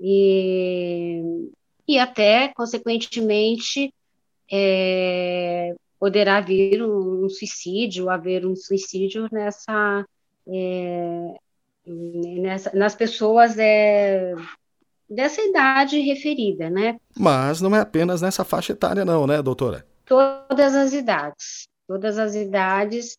e, 0.00 1.50
e 1.86 1.98
até, 1.98 2.48
consequentemente, 2.48 3.94
é, 4.50 5.74
poderá 6.00 6.40
vir 6.40 6.82
um, 6.82 7.26
um, 7.26 7.28
suicídio, 7.28 8.10
haver 8.10 8.44
um 8.44 8.56
suicídio 8.56 9.28
nessa, 9.30 10.04
é, 10.48 11.34
nessa 11.86 12.74
nas 12.74 12.94
pessoas 12.94 13.58
é, 13.58 14.34
dessa 15.08 15.40
idade 15.40 15.98
referida, 16.00 16.68
né? 16.68 16.96
Mas 17.16 17.60
não 17.60 17.74
é 17.74 17.80
apenas 17.80 18.20
nessa 18.20 18.44
faixa 18.44 18.72
etária, 18.72 19.04
não, 19.04 19.26
né, 19.26 19.40
doutora? 19.42 19.86
Todas 20.04 20.74
as 20.74 20.92
idades, 20.92 21.68
todas 21.86 22.18
as 22.18 22.34
idades, 22.34 23.16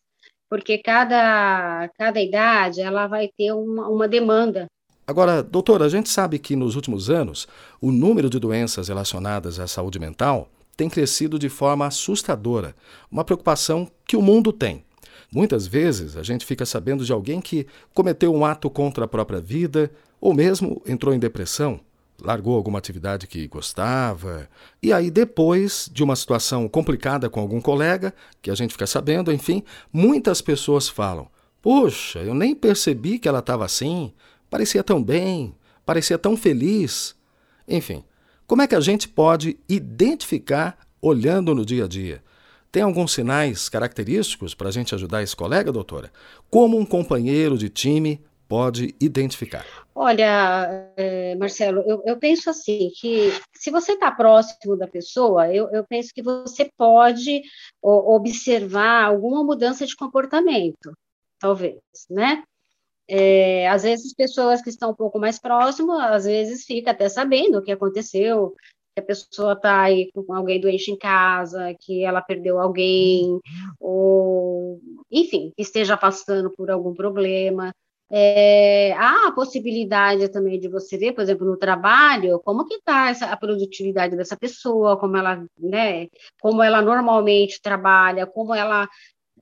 porque 0.48 0.78
cada, 0.78 1.88
cada 1.96 2.20
idade 2.20 2.80
ela 2.80 3.06
vai 3.06 3.28
ter 3.36 3.52
uma, 3.52 3.88
uma 3.88 4.08
demanda. 4.08 4.66
Agora, 5.06 5.42
doutora, 5.42 5.86
a 5.86 5.88
gente 5.88 6.08
sabe 6.08 6.38
que 6.38 6.54
nos 6.54 6.76
últimos 6.76 7.10
anos 7.10 7.48
o 7.80 7.90
número 7.90 8.30
de 8.30 8.38
doenças 8.38 8.88
relacionadas 8.88 9.58
à 9.58 9.66
saúde 9.66 9.98
mental 9.98 10.48
tem 10.76 10.88
crescido 10.88 11.38
de 11.38 11.48
forma 11.48 11.86
assustadora, 11.86 12.74
uma 13.10 13.24
preocupação 13.24 13.90
que 14.06 14.16
o 14.16 14.22
mundo 14.22 14.52
tem. 14.52 14.84
Muitas 15.32 15.66
vezes 15.66 16.16
a 16.16 16.22
gente 16.22 16.44
fica 16.44 16.66
sabendo 16.66 17.04
de 17.04 17.12
alguém 17.12 17.40
que 17.40 17.66
cometeu 17.94 18.34
um 18.34 18.44
ato 18.44 18.68
contra 18.68 19.04
a 19.04 19.08
própria 19.08 19.40
vida, 19.40 19.90
ou 20.20 20.34
mesmo 20.34 20.82
entrou 20.84 21.14
em 21.14 21.18
depressão, 21.18 21.80
largou 22.20 22.56
alguma 22.56 22.78
atividade 22.78 23.26
que 23.26 23.46
gostava, 23.46 24.48
e 24.82 24.92
aí 24.92 25.10
depois 25.10 25.88
de 25.92 26.02
uma 26.02 26.16
situação 26.16 26.68
complicada 26.68 27.30
com 27.30 27.40
algum 27.40 27.60
colega, 27.60 28.12
que 28.42 28.50
a 28.50 28.54
gente 28.54 28.72
fica 28.72 28.86
sabendo, 28.86 29.32
enfim, 29.32 29.62
muitas 29.92 30.42
pessoas 30.42 30.88
falam: 30.88 31.28
Puxa, 31.62 32.18
eu 32.18 32.34
nem 32.34 32.54
percebi 32.54 33.18
que 33.18 33.28
ela 33.28 33.38
estava 33.38 33.64
assim, 33.64 34.12
parecia 34.50 34.82
tão 34.82 35.02
bem, 35.02 35.54
parecia 35.86 36.18
tão 36.18 36.36
feliz. 36.36 37.14
Enfim, 37.68 38.02
como 38.46 38.62
é 38.62 38.66
que 38.66 38.74
a 38.74 38.80
gente 38.80 39.08
pode 39.08 39.58
identificar 39.68 40.76
olhando 41.00 41.54
no 41.54 41.64
dia 41.64 41.84
a 41.84 41.88
dia? 41.88 42.22
Tem 42.72 42.82
alguns 42.82 43.12
sinais 43.12 43.68
característicos 43.68 44.54
para 44.54 44.68
a 44.68 44.72
gente 44.72 44.94
ajudar 44.94 45.22
esse 45.22 45.34
colega, 45.34 45.72
doutora? 45.72 46.12
Como 46.48 46.78
um 46.78 46.86
companheiro 46.86 47.58
de 47.58 47.68
time 47.68 48.24
pode 48.48 48.94
identificar? 49.00 49.66
Olha, 49.94 50.92
é, 50.96 51.34
Marcelo, 51.34 51.82
eu, 51.86 52.02
eu, 52.06 52.16
penso 52.16 52.48
assim, 52.48 52.90
que 53.00 53.32
se 53.54 53.70
você 53.70 53.92
está 53.92 54.10
próximo 54.10 54.76
da 54.76 54.86
pessoa, 54.86 55.52
eu, 55.52 55.68
eu, 55.70 55.84
penso 55.84 56.14
que 56.14 56.22
você 56.22 56.70
pode 56.76 57.42
observar 57.82 59.04
alguma 59.04 59.42
mudança 59.42 59.84
de 59.84 59.96
comportamento, 59.96 60.92
talvez, 61.40 61.78
né? 62.08 62.44
É, 63.08 63.68
às 63.68 63.82
vezes, 63.82 64.14
pessoas 64.14 64.62
que 64.62 64.70
estão 64.70 64.90
um 64.92 64.94
pouco 64.94 65.18
mais 65.18 65.38
próximas, 65.38 66.00
às 66.00 66.24
vezes 66.24 66.64
fica 66.64 66.92
até 66.92 67.08
sabendo 67.08 67.58
o 67.58 67.62
que 67.62 67.72
aconteceu, 67.72 68.54
que 68.94 69.00
a 69.00 69.02
pessoa 69.02 69.52
está 69.54 69.82
aí 69.82 70.10
com 70.12 70.32
alguém 70.32 70.60
doente 70.60 70.90
em 70.90 70.96
casa, 70.96 71.74
que 71.80 72.04
ela 72.04 72.20
perdeu 72.20 72.58
alguém, 72.60 73.40
ou, 73.78 74.80
enfim, 75.10 75.52
que 75.56 75.62
esteja 75.62 75.96
passando 75.96 76.50
por 76.50 76.70
algum 76.70 76.94
problema 76.94 77.72
é, 78.10 78.92
há 78.94 79.28
a 79.28 79.32
possibilidade 79.32 80.28
também 80.28 80.58
de 80.58 80.68
você 80.68 80.98
ver, 80.98 81.12
por 81.12 81.22
exemplo, 81.22 81.46
no 81.46 81.56
trabalho, 81.56 82.40
como 82.40 82.66
que 82.66 82.74
está 82.74 83.10
a 83.10 83.36
produtividade 83.36 84.16
dessa 84.16 84.36
pessoa, 84.36 84.98
como 84.98 85.16
ela, 85.16 85.44
né, 85.56 86.08
como 86.40 86.60
ela 86.60 86.82
normalmente 86.82 87.62
trabalha, 87.62 88.26
como 88.26 88.52
ela 88.52 88.88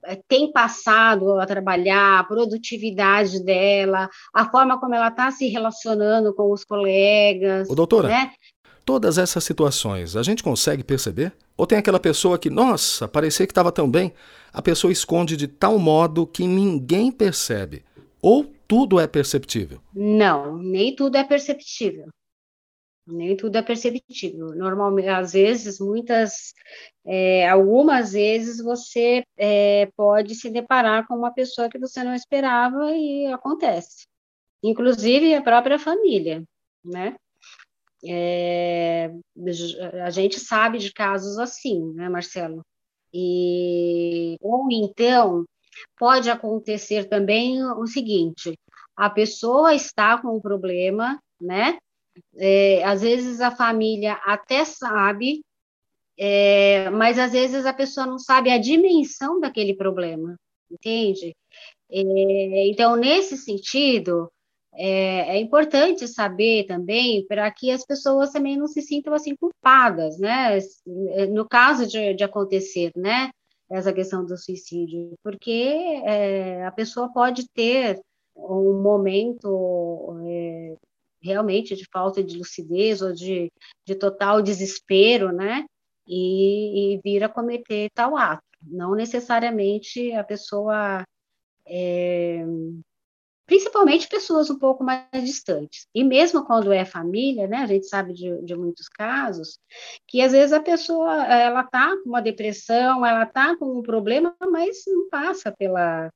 é, 0.05 0.21
tem 0.29 0.53
passado 0.53 1.41
a 1.41 1.47
trabalhar, 1.47 2.19
a 2.19 2.25
produtividade 2.25 3.43
dela, 3.43 4.11
a 4.35 4.51
forma 4.51 4.79
como 4.79 4.95
ela 4.95 5.09
está 5.09 5.31
se 5.31 5.49
relacionando 5.49 6.35
com 6.35 6.53
os 6.53 6.63
colegas. 6.63 7.71
Ô, 7.71 7.75
doutora, 7.75 8.09
né? 8.09 8.33
Todas 8.89 9.19
essas 9.19 9.45
situações 9.45 10.17
a 10.17 10.23
gente 10.23 10.43
consegue 10.43 10.83
perceber? 10.83 11.35
Ou 11.59 11.67
tem 11.67 11.77
aquela 11.77 12.01
pessoa 12.01 12.39
que, 12.39 12.49
nossa, 12.49 13.07
parecia 13.07 13.47
que 13.47 13.51
estava 13.51 13.71
tão 13.71 13.91
bem, 13.91 14.15
a 14.51 14.63
pessoa 14.63 14.91
esconde 14.91 15.37
de 15.37 15.47
tal 15.47 15.79
modo 15.79 16.27
que 16.27 16.47
ninguém 16.47 17.13
percebe? 17.13 17.85
Ou 18.23 18.51
tudo 18.67 18.99
é 18.99 19.07
perceptível? 19.07 19.79
Não, 19.95 20.57
nem 20.57 20.97
tudo 20.97 21.19
é 21.19 21.23
perceptível. 21.23 22.09
Nem 23.07 23.37
tudo 23.37 23.57
é 23.57 23.63
perceptível. 23.63 24.55
Normalmente, 24.55 25.09
às 25.09 25.35
vezes, 25.35 25.79
muitas, 25.79 26.55
é, 27.05 27.47
algumas 27.47 28.13
vezes 28.13 28.59
você 28.65 29.23
é, 29.37 29.91
pode 29.99 30.35
se 30.35 30.49
deparar 30.49 31.07
com 31.07 31.15
uma 31.15 31.31
pessoa 31.31 31.69
que 31.69 31.79
você 31.79 32.03
não 32.03 32.15
esperava 32.15 32.91
e 32.93 33.27
acontece. 33.27 34.07
Inclusive 34.63 35.35
a 35.35 35.43
própria 35.43 35.79
família, 35.79 36.43
né? 36.83 37.17
É, 38.05 39.11
a 40.05 40.11
gente 40.11 40.39
sabe 40.39 40.79
de 40.79 40.93
casos 40.93 41.39
assim, 41.39 41.93
né, 41.95 42.09
Marcelo? 42.09 42.63
E 43.13 44.37
ou 44.41 44.69
então 44.71 45.45
pode 45.99 46.31
acontecer 46.31 47.07
também 47.09 47.63
o 47.65 47.87
seguinte: 47.87 48.55
a 48.97 49.11
pessoa 49.11 49.75
está 49.75 50.21
com 50.21 50.37
um 50.37 50.41
problema, 50.41 51.19
né? 51.41 51.79
É, 52.37 52.85
às 52.85 53.03
vezes 53.03 53.41
a 53.41 53.51
família 53.51 54.15
até 54.25 54.65
sabe, 54.65 55.41
é, 56.19 56.91
mas 56.91 57.19
às 57.19 57.33
vezes 57.33 57.65
a 57.65 57.73
pessoa 57.73 58.07
não 58.07 58.19
sabe 58.19 58.51
a 58.51 58.59
dimensão 58.59 59.41
daquele 59.41 59.75
problema, 59.75 60.37
entende? 60.71 61.35
É, 61.91 62.69
então, 62.69 62.97
nesse 62.97 63.37
sentido, 63.37 64.31
é, 64.81 65.37
é, 65.37 65.41
importante 65.41 66.07
saber 66.07 66.65
também 66.67 67.27
para 67.27 67.51
que 67.51 67.71
as 67.71 67.85
pessoas 67.85 68.31
também 68.31 68.57
não 68.57 68.69
se 68.69 68.81
sintam 68.81 69.13
assim 69.13 69.35
culpadas, 69.35 70.19
né? 70.19 70.59
No 71.33 71.49
caso 71.49 71.87
de, 71.87 72.15
de 72.15 72.23
acontecer, 72.23 72.93
né? 72.95 73.31
Essa 73.71 73.93
questão 73.93 74.25
do 74.25 74.37
suicídio, 74.37 75.15
porque 75.23 76.01
é, 76.05 76.65
a 76.65 76.71
pessoa 76.71 77.13
pode 77.13 77.47
ter 77.51 78.01
um 78.37 78.81
momento 78.81 80.17
é, 80.27 80.77
realmente 81.21 81.75
de 81.75 81.85
falta 81.93 82.23
de 82.23 82.39
lucidez 82.39 83.03
ou 83.03 83.13
de, 83.13 83.53
de 83.85 83.95
total 83.97 84.41
desespero, 84.41 85.33
né? 85.33 85.67
E, 86.07 86.95
e 86.95 87.01
vir 87.03 87.25
a 87.25 87.29
cometer 87.29 87.91
tal 87.93 88.17
ato. 88.17 88.43
Não 88.63 88.95
necessariamente 88.95 90.13
a 90.13 90.25
pessoa, 90.25 91.05
é, 91.67 92.45
principalmente 93.49 94.07
pessoas 94.07 94.51
um 94.51 94.59
pouco 94.59 94.85
mais 94.85 95.09
distantes. 95.25 95.89
E 95.95 96.05
mesmo 96.05 96.45
quando 96.45 96.71
é 96.71 96.85
família, 96.85 97.49
né? 97.49 97.57
A 97.59 97.67
gente 97.67 97.87
sabe 97.89 98.13
de, 98.13 98.43
de 98.43 98.55
muitos 98.55 98.89
casos 98.89 99.59
que 100.07 100.21
às 100.21 100.33
vezes 100.33 100.53
a 100.53 100.61
pessoa 100.61 101.25
ela 101.27 101.65
tá 101.65 101.97
com 102.03 102.11
uma 102.11 102.21
depressão, 102.21 103.05
ela 103.05 103.25
tá 103.25 103.57
com 103.57 103.79
um 103.79 103.83
problema, 103.83 104.37
mas 104.53 104.85
não 104.87 105.09
passa 105.09 105.51
pela 105.51 106.11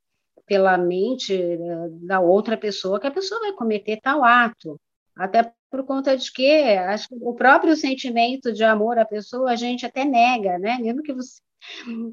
pela 0.44 0.76
mente 0.76 1.34
eh, 1.34 1.88
da 2.06 2.20
outra 2.20 2.56
pessoa 2.56 3.00
que 3.00 3.06
a 3.06 3.12
pessoa 3.12 3.40
vai 3.40 3.52
cometer 3.52 3.98
tal 4.02 4.22
ato. 4.24 4.78
Até 5.16 5.52
por 5.70 5.84
conta 5.84 6.16
de 6.16 6.30
que 6.32 6.50
acho 6.76 7.08
que 7.08 7.14
o 7.20 7.34
próprio 7.34 7.76
sentimento 7.76 8.52
de 8.52 8.64
amor 8.64 8.98
à 8.98 9.04
pessoa 9.04 9.52
a 9.52 9.56
gente 9.56 9.86
até 9.86 10.04
nega, 10.04 10.58
né? 10.58 10.78
Mesmo 10.80 11.02
que 11.02 11.12
você 11.14 11.40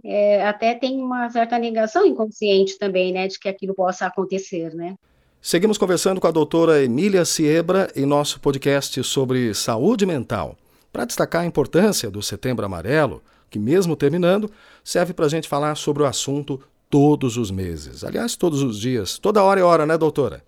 é, 0.03 0.45
até 0.47 0.75
tem 0.75 1.01
uma 1.01 1.29
certa 1.29 1.58
negação 1.58 2.05
inconsciente 2.05 2.77
também, 2.77 3.12
né, 3.12 3.27
de 3.27 3.39
que 3.39 3.49
aquilo 3.49 3.73
possa 3.73 4.05
acontecer, 4.05 4.73
né? 4.75 4.95
Seguimos 5.41 5.78
conversando 5.78 6.19
com 6.19 6.28
a 6.28 6.32
doutora 6.32 6.84
Emília 6.84 7.23
Siebra 7.23 7.89
em 7.95 8.06
nosso 8.06 8.41
podcast 8.41 9.02
sobre 9.06 9.54
saúde 9.54 10.06
mental, 10.06 10.58
para 10.91 11.06
destacar 11.06 11.43
a 11.43 11.45
importância 11.45 12.12
do 12.12 12.21
Setembro 12.21 12.65
Amarelo, 12.65 13.23
que 13.49 13.58
mesmo 13.58 13.95
terminando, 13.95 14.52
serve 14.84 15.13
para 15.13 15.28
a 15.28 15.30
gente 15.30 15.47
falar 15.47 15.75
sobre 15.75 16.04
o 16.04 16.06
assunto 16.06 16.60
todos 16.89 17.38
os 17.38 17.52
meses. 17.52 18.04
Aliás, 18.04 18.36
todos 18.36 18.62
os 18.62 18.78
dias, 18.78 19.17
toda 19.17 19.41
hora 19.41 19.62
é 19.62 19.63
hora, 19.63 19.86
né, 19.86 19.97
doutora? 19.97 20.43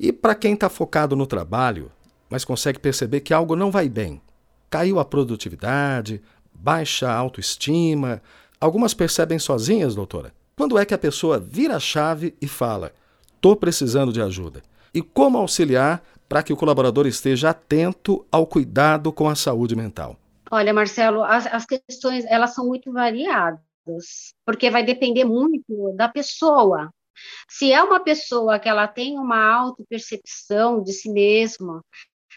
E 0.00 0.10
para 0.10 0.34
quem 0.34 0.54
está 0.54 0.70
focado 0.70 1.14
no 1.14 1.26
trabalho, 1.26 1.92
mas 2.30 2.42
consegue 2.42 2.78
perceber 2.78 3.20
que 3.20 3.34
algo 3.34 3.54
não 3.54 3.70
vai 3.70 3.86
bem, 3.86 4.18
caiu 4.70 4.98
a 4.98 5.04
produtividade, 5.04 6.22
baixa 6.54 7.06
a 7.06 7.14
autoestima, 7.14 8.22
algumas 8.58 8.94
percebem 8.94 9.38
sozinhas, 9.38 9.94
doutora. 9.94 10.32
Quando 10.56 10.78
é 10.78 10.86
que 10.86 10.94
a 10.94 10.98
pessoa 10.98 11.38
vira 11.38 11.76
a 11.76 11.80
chave 11.80 12.34
e 12.40 12.48
fala: 12.48 12.92
estou 13.42 13.56
precisando 13.56 14.12
de 14.12 14.22
ajuda? 14.22 14.62
E 14.94 15.02
como 15.02 15.36
auxiliar 15.36 16.00
para 16.28 16.44
que 16.44 16.52
o 16.52 16.56
colaborador 16.56 17.08
esteja 17.08 17.50
atento 17.50 18.24
ao 18.30 18.46
cuidado 18.46 19.12
com 19.12 19.28
a 19.28 19.34
saúde 19.34 19.74
mental? 19.74 20.16
Olha, 20.48 20.72
Marcelo, 20.72 21.24
as, 21.24 21.46
as 21.46 21.66
questões 21.66 22.24
elas 22.26 22.54
são 22.54 22.66
muito 22.68 22.92
variadas 22.92 24.32
porque 24.46 24.70
vai 24.70 24.84
depender 24.84 25.24
muito 25.24 25.92
da 25.96 26.08
pessoa. 26.08 26.88
Se 27.48 27.72
é 27.72 27.82
uma 27.82 27.98
pessoa 27.98 28.60
que 28.60 28.68
ela 28.68 28.86
tem 28.86 29.18
uma 29.18 29.42
auto-percepção 29.52 30.80
de 30.80 30.92
si 30.92 31.10
mesma, 31.10 31.82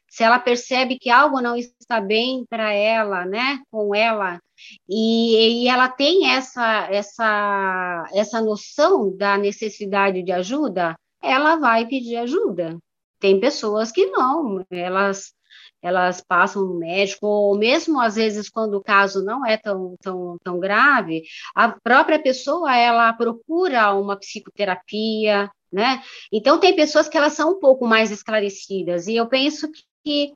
se 0.09 0.23
ela 0.23 0.39
percebe 0.39 0.97
que 0.97 1.11
algo 1.11 1.39
não 1.39 1.55
está 1.55 2.01
bem 2.01 2.45
para 2.49 2.73
ela, 2.73 3.25
né, 3.25 3.59
com 3.69 3.93
ela, 3.93 4.39
e, 4.87 5.63
e, 5.63 5.67
ela 5.67 5.89
tem 5.89 6.29
essa, 6.31 6.87
essa, 6.91 8.09
essa 8.13 8.41
noção 8.41 9.15
da 9.15 9.37
necessidade 9.37 10.23
de 10.23 10.31
ajuda, 10.31 10.95
ela 11.21 11.55
vai 11.57 11.85
pedir 11.87 12.17
ajuda. 12.17 12.77
Tem 13.19 13.39
pessoas 13.39 13.91
que 13.91 14.05
não, 14.07 14.65
elas 14.69 15.33
elas 15.81 16.19
passam 16.19 16.65
no 16.65 16.79
médico, 16.79 17.27
ou 17.27 17.55
mesmo 17.55 18.01
às 18.01 18.15
vezes 18.15 18.49
quando 18.49 18.73
o 18.75 18.83
caso 18.83 19.23
não 19.23 19.45
é 19.45 19.55
tão, 19.55 19.95
tão, 20.01 20.37
tão 20.43 20.59
grave, 20.59 21.23
a 21.53 21.69
própria 21.69 22.17
pessoa 22.19 22.75
ela 22.75 23.13
procura 23.13 23.93
uma 23.93 24.17
psicoterapia, 24.17 25.47
né? 25.71 26.01
Então 26.31 26.59
tem 26.59 26.75
pessoas 26.75 27.07
que 27.07 27.15
elas 27.15 27.33
são 27.33 27.51
um 27.51 27.59
pouco 27.59 27.85
mais 27.85 28.09
esclarecidas, 28.09 29.07
e 29.07 29.15
eu 29.15 29.27
penso 29.27 29.69
que 30.03 30.33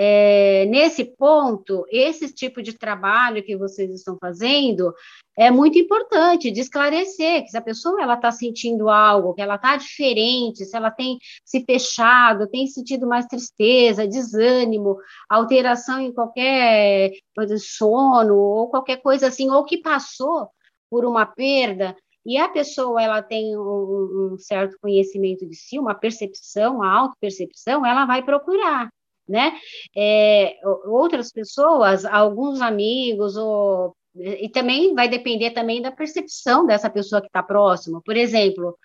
é, 0.00 0.64
nesse 0.66 1.04
ponto, 1.04 1.84
esse 1.90 2.32
tipo 2.32 2.62
de 2.62 2.72
trabalho 2.72 3.42
que 3.42 3.56
vocês 3.56 3.90
estão 3.90 4.16
fazendo 4.16 4.94
é 5.36 5.50
muito 5.50 5.76
importante 5.76 6.52
de 6.52 6.60
esclarecer 6.60 7.42
que 7.42 7.48
se 7.48 7.56
a 7.56 7.60
pessoa 7.60 8.00
ela 8.00 8.14
está 8.14 8.30
sentindo 8.30 8.88
algo, 8.88 9.34
que 9.34 9.42
ela 9.42 9.56
está 9.56 9.76
diferente, 9.76 10.64
se 10.64 10.76
ela 10.76 10.92
tem 10.92 11.18
se 11.44 11.64
fechado, 11.64 12.46
tem 12.46 12.68
sentido 12.68 13.08
mais 13.08 13.26
tristeza, 13.26 14.06
desânimo, 14.06 14.98
alteração 15.28 15.98
em 15.98 16.12
qualquer 16.12 17.10
sono 17.58 18.36
ou 18.36 18.68
qualquer 18.68 18.98
coisa 18.98 19.26
assim, 19.26 19.50
ou 19.50 19.64
que 19.64 19.78
passou 19.78 20.48
por 20.88 21.04
uma 21.04 21.26
perda, 21.26 21.96
e 22.24 22.38
a 22.38 22.48
pessoa 22.48 23.02
ela 23.02 23.20
tem 23.20 23.56
um, 23.56 24.32
um 24.34 24.38
certo 24.38 24.76
conhecimento 24.80 25.44
de 25.44 25.56
si, 25.56 25.76
uma 25.76 25.94
percepção, 25.94 26.76
uma 26.76 27.00
auto-percepção, 27.00 27.84
ela 27.84 28.06
vai 28.06 28.22
procurar 28.24 28.88
né? 29.28 29.52
É, 29.96 30.56
outras 30.86 31.30
pessoas, 31.30 32.04
alguns 32.04 32.60
amigos, 32.60 33.36
ou, 33.36 33.94
e 34.14 34.48
também 34.48 34.94
vai 34.94 35.08
depender 35.08 35.50
também 35.50 35.82
da 35.82 35.92
percepção 35.92 36.66
dessa 36.66 36.88
pessoa 36.90 37.20
que 37.20 37.28
está 37.28 37.42
próxima. 37.42 38.00
Por 38.04 38.16
exemplo, 38.16 38.76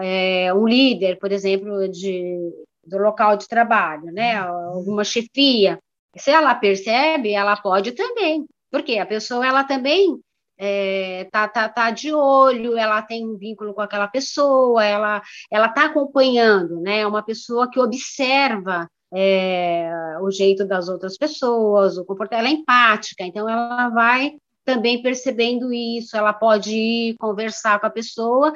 é, 0.00 0.52
um 0.54 0.66
líder, 0.66 1.18
por 1.18 1.32
exemplo, 1.32 1.88
de, 1.88 2.52
do 2.84 2.98
local 2.98 3.36
de 3.36 3.48
trabalho, 3.48 4.12
né? 4.12 4.36
Alguma 4.36 5.04
chefia. 5.04 5.78
Se 6.16 6.30
ela 6.30 6.54
percebe, 6.54 7.32
ela 7.32 7.56
pode 7.56 7.92
também, 7.92 8.46
porque 8.70 8.98
a 8.98 9.06
pessoa 9.06 9.46
ela 9.46 9.64
também 9.64 10.18
é, 10.58 11.28
tá, 11.30 11.46
tá, 11.48 11.68
tá 11.68 11.90
de 11.90 12.12
olho, 12.12 12.76
ela 12.76 13.00
tem 13.02 13.24
um 13.24 13.36
vínculo 13.36 13.72
com 13.72 13.80
aquela 13.80 14.08
pessoa, 14.08 14.84
ela 14.84 15.22
ela 15.50 15.66
está 15.66 15.84
acompanhando, 15.86 16.80
né? 16.80 17.00
É 17.00 17.06
uma 17.06 17.22
pessoa 17.22 17.70
que 17.70 17.78
observa 17.78 18.88
é, 19.12 19.90
o 20.20 20.30
jeito 20.30 20.64
das 20.64 20.88
outras 20.88 21.16
pessoas, 21.16 21.96
o 21.96 22.04
comportamento, 22.04 22.46
ela 22.46 22.54
é 22.54 22.60
empática, 22.60 23.24
então 23.24 23.48
ela 23.48 23.88
vai 23.90 24.36
também 24.64 25.00
percebendo 25.00 25.72
isso, 25.72 26.16
ela 26.16 26.32
pode 26.32 26.74
ir 26.76 27.16
conversar 27.18 27.80
com 27.80 27.86
a 27.86 27.90
pessoa, 27.90 28.52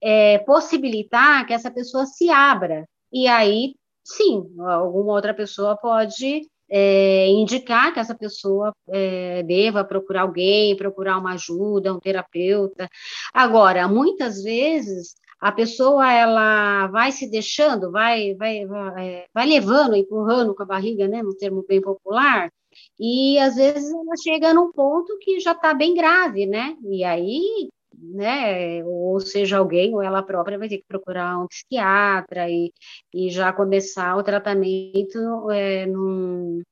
é, 0.00 0.38
possibilitar 0.38 1.46
que 1.46 1.52
essa 1.52 1.70
pessoa 1.70 2.06
se 2.06 2.30
abra, 2.30 2.86
e 3.12 3.26
aí, 3.26 3.74
sim, 4.04 4.44
alguma 4.60 5.12
outra 5.12 5.34
pessoa 5.34 5.76
pode 5.76 6.42
é, 6.70 7.26
indicar 7.28 7.92
que 7.92 7.98
essa 7.98 8.14
pessoa 8.14 8.72
é, 8.90 9.42
deva 9.42 9.84
procurar 9.84 10.22
alguém, 10.22 10.76
procurar 10.76 11.18
uma 11.18 11.32
ajuda, 11.32 11.94
um 11.94 12.00
terapeuta. 12.00 12.88
Agora, 13.32 13.88
muitas 13.88 14.42
vezes 14.42 15.14
a 15.40 15.52
pessoa 15.52 16.12
ela 16.12 16.88
vai 16.88 17.12
se 17.12 17.30
deixando, 17.30 17.90
vai, 17.90 18.34
vai, 18.34 18.66
vai, 18.66 19.08
é, 19.08 19.26
vai 19.32 19.46
levando, 19.46 19.94
empurrando 19.96 20.54
com 20.54 20.62
a 20.62 20.66
barriga, 20.66 21.06
né, 21.08 21.22
no 21.22 21.34
termo 21.34 21.64
bem 21.68 21.80
popular, 21.80 22.50
e 22.98 23.38
às 23.38 23.56
vezes 23.56 23.90
ela 23.92 24.16
chega 24.22 24.54
num 24.54 24.72
ponto 24.72 25.16
que 25.18 25.40
já 25.40 25.52
está 25.52 25.74
bem 25.74 25.94
grave, 25.94 26.46
né? 26.46 26.76
E 26.84 27.04
aí, 27.04 27.68
né, 27.94 28.84
ou 28.84 29.18
seja, 29.20 29.58
alguém 29.58 29.94
ou 29.94 30.02
ela 30.02 30.22
própria 30.22 30.58
vai 30.58 30.68
ter 30.68 30.78
que 30.78 30.86
procurar 30.86 31.38
um 31.38 31.46
psiquiatra 31.48 32.48
e, 32.50 32.72
e 33.14 33.30
já 33.30 33.52
começar 33.52 34.16
o 34.16 34.22
tratamento 34.22 35.50
é, 35.50 35.86
num, 35.86 36.62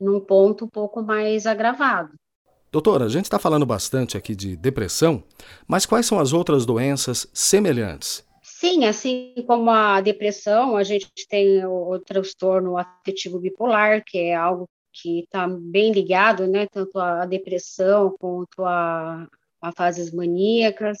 num 0.00 0.20
ponto 0.20 0.64
um 0.64 0.68
pouco 0.68 1.02
mais 1.02 1.46
agravado. 1.46 2.12
Doutora, 2.70 3.06
a 3.06 3.08
gente 3.08 3.24
está 3.24 3.38
falando 3.38 3.64
bastante 3.64 4.16
aqui 4.18 4.36
de 4.36 4.54
depressão, 4.54 5.22
mas 5.66 5.86
quais 5.86 6.04
são 6.04 6.20
as 6.20 6.34
outras 6.34 6.66
doenças 6.66 7.26
semelhantes? 7.32 8.22
Sim, 8.42 8.84
assim 8.84 9.32
como 9.46 9.70
a 9.70 10.02
depressão, 10.02 10.76
a 10.76 10.82
gente 10.82 11.08
tem 11.30 11.64
o, 11.64 11.92
o 11.92 11.98
transtorno 11.98 12.76
afetivo 12.76 13.38
bipolar, 13.38 14.04
que 14.04 14.18
é 14.18 14.34
algo 14.34 14.68
que 14.92 15.20
está 15.20 15.48
bem 15.48 15.92
ligado, 15.92 16.46
né, 16.46 16.66
tanto 16.66 16.98
à 16.98 17.24
depressão 17.24 18.14
quanto 18.18 18.64
a, 18.64 19.26
a 19.62 19.72
fases 19.72 20.12
maníacas, 20.12 20.98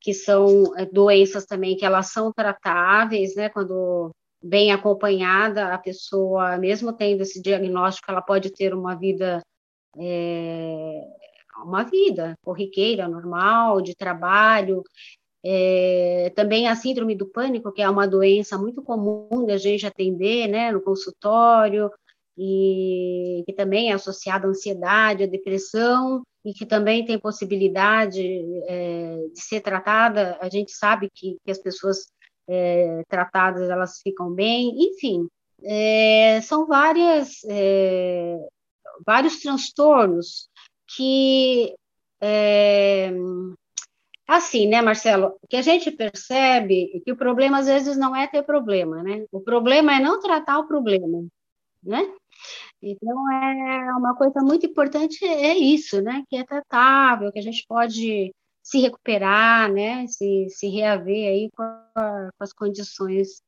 que 0.00 0.12
são 0.12 0.76
é, 0.76 0.84
doenças 0.86 1.44
também 1.44 1.76
que 1.76 1.84
elas 1.84 2.10
são 2.10 2.32
tratáveis, 2.32 3.36
né, 3.36 3.48
quando 3.48 4.10
bem 4.42 4.72
acompanhada, 4.72 5.72
a 5.72 5.78
pessoa, 5.78 6.58
mesmo 6.58 6.92
tendo 6.92 7.22
esse 7.22 7.40
diagnóstico, 7.40 8.10
ela 8.10 8.20
pode 8.20 8.50
ter 8.50 8.74
uma 8.74 8.94
vida 8.94 9.40
é, 9.98 11.04
uma 11.64 11.84
vida 11.84 12.36
corriqueira, 12.42 13.08
normal, 13.08 13.80
de 13.80 13.94
trabalho. 13.94 14.82
É, 15.46 16.32
também 16.34 16.66
a 16.68 16.74
síndrome 16.74 17.14
do 17.14 17.26
pânico, 17.26 17.72
que 17.72 17.82
é 17.82 17.88
uma 17.88 18.08
doença 18.08 18.56
muito 18.56 18.82
comum 18.82 19.44
da 19.46 19.58
gente 19.58 19.86
atender 19.86 20.48
né, 20.48 20.72
no 20.72 20.80
consultório, 20.80 21.90
e 22.36 23.42
que 23.46 23.52
também 23.52 23.90
é 23.90 23.94
associada 23.94 24.46
à 24.46 24.50
ansiedade, 24.50 25.22
à 25.22 25.26
depressão, 25.26 26.22
e 26.44 26.52
que 26.52 26.66
também 26.66 27.04
tem 27.04 27.18
possibilidade 27.18 28.22
é, 28.66 29.26
de 29.32 29.40
ser 29.40 29.60
tratada. 29.60 30.36
A 30.40 30.48
gente 30.48 30.72
sabe 30.72 31.08
que, 31.14 31.36
que 31.44 31.50
as 31.50 31.58
pessoas 31.58 32.06
é, 32.48 33.02
tratadas 33.08 33.70
elas 33.70 34.00
ficam 34.02 34.30
bem, 34.30 34.70
enfim, 34.76 35.28
é, 35.62 36.40
são 36.42 36.66
várias 36.66 37.38
é, 37.48 38.36
vários 39.06 39.40
transtornos 39.40 40.48
que 40.96 41.74
é, 42.20 43.12
assim, 44.26 44.66
né, 44.66 44.80
Marcelo, 44.80 45.38
que 45.48 45.56
a 45.56 45.62
gente 45.62 45.90
percebe 45.90 47.02
que 47.04 47.12
o 47.12 47.16
problema 47.16 47.58
às 47.58 47.66
vezes 47.66 47.96
não 47.96 48.14
é 48.16 48.26
ter 48.26 48.42
problema, 48.42 49.02
né? 49.02 49.26
O 49.30 49.40
problema 49.40 49.94
é 49.94 50.00
não 50.00 50.20
tratar 50.20 50.58
o 50.58 50.66
problema, 50.66 51.26
né? 51.82 52.00
Então 52.82 53.32
é 53.32 53.92
uma 53.96 54.14
coisa 54.16 54.40
muito 54.40 54.66
importante 54.66 55.24
é 55.24 55.56
isso, 55.56 56.02
né? 56.02 56.24
Que 56.28 56.36
é 56.36 56.44
tratável, 56.44 57.32
que 57.32 57.38
a 57.38 57.42
gente 57.42 57.64
pode 57.68 58.32
se 58.62 58.78
recuperar, 58.80 59.70
né? 59.72 60.06
Se, 60.06 60.48
se 60.50 60.68
reaver 60.68 61.28
aí 61.28 61.50
com, 61.56 61.62
a, 61.62 62.30
com 62.36 62.44
as 62.44 62.52
condições 62.52 63.42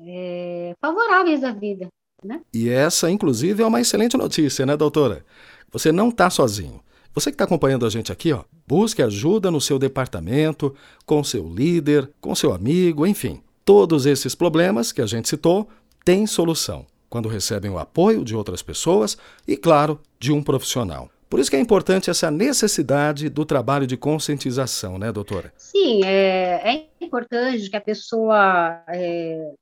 é, 0.00 0.74
favoráveis 0.80 1.40
da 1.40 1.52
vida. 1.52 1.88
Né? 2.22 2.40
E 2.52 2.68
essa, 2.68 3.10
inclusive, 3.10 3.62
é 3.62 3.66
uma 3.66 3.80
excelente 3.80 4.16
notícia, 4.16 4.66
né, 4.66 4.76
doutora? 4.76 5.24
Você 5.72 5.90
não 5.90 6.08
está 6.08 6.28
sozinho. 6.28 6.80
Você 7.14 7.30
que 7.30 7.34
está 7.34 7.44
acompanhando 7.44 7.86
a 7.86 7.90
gente 7.90 8.12
aqui, 8.12 8.32
ó, 8.32 8.44
busque 8.66 9.02
ajuda 9.02 9.50
no 9.50 9.60
seu 9.60 9.78
departamento, 9.78 10.74
com 11.04 11.24
seu 11.24 11.48
líder, 11.48 12.10
com 12.20 12.34
seu 12.34 12.52
amigo, 12.52 13.06
enfim. 13.06 13.42
Todos 13.64 14.06
esses 14.06 14.34
problemas 14.34 14.92
que 14.92 15.02
a 15.02 15.06
gente 15.06 15.28
citou 15.28 15.68
têm 16.04 16.26
solução 16.26 16.86
quando 17.08 17.28
recebem 17.28 17.70
o 17.70 17.78
apoio 17.78 18.24
de 18.24 18.36
outras 18.36 18.62
pessoas 18.62 19.18
e, 19.46 19.56
claro, 19.56 20.00
de 20.18 20.32
um 20.32 20.42
profissional. 20.42 21.10
Por 21.28 21.40
isso 21.40 21.50
que 21.50 21.56
é 21.56 21.60
importante 21.60 22.10
essa 22.10 22.30
necessidade 22.30 23.28
do 23.28 23.44
trabalho 23.44 23.86
de 23.86 23.96
conscientização, 23.96 24.98
né, 24.98 25.12
doutora? 25.12 25.52
Sim, 25.56 26.04
é, 26.04 26.88
é 27.00 27.04
importante 27.04 27.68
que 27.68 27.76
a 27.76 27.80
pessoa 27.80 28.82
é, 28.88 29.52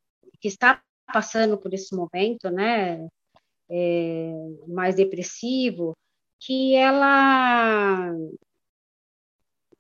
que 0.40 0.49
está 0.49 0.81
passando 1.12 1.59
por 1.59 1.73
esse 1.75 1.94
momento, 1.94 2.51
né, 2.51 3.09
é, 3.71 4.33
mais 4.66 4.94
depressivo, 4.94 5.97
que 6.40 6.75
ela 6.75 8.12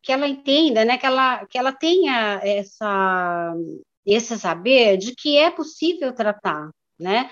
que 0.02 0.12
ela 0.12 0.28
entenda, 0.28 0.84
né, 0.84 0.96
que 0.98 1.06
ela 1.06 1.46
que 1.46 1.58
ela 1.58 1.72
tenha 1.72 2.40
essa 2.42 3.54
esse 4.06 4.38
saber 4.38 4.96
de 4.96 5.14
que 5.14 5.36
é 5.36 5.50
possível 5.50 6.14
tratar, 6.14 6.70
né, 6.98 7.30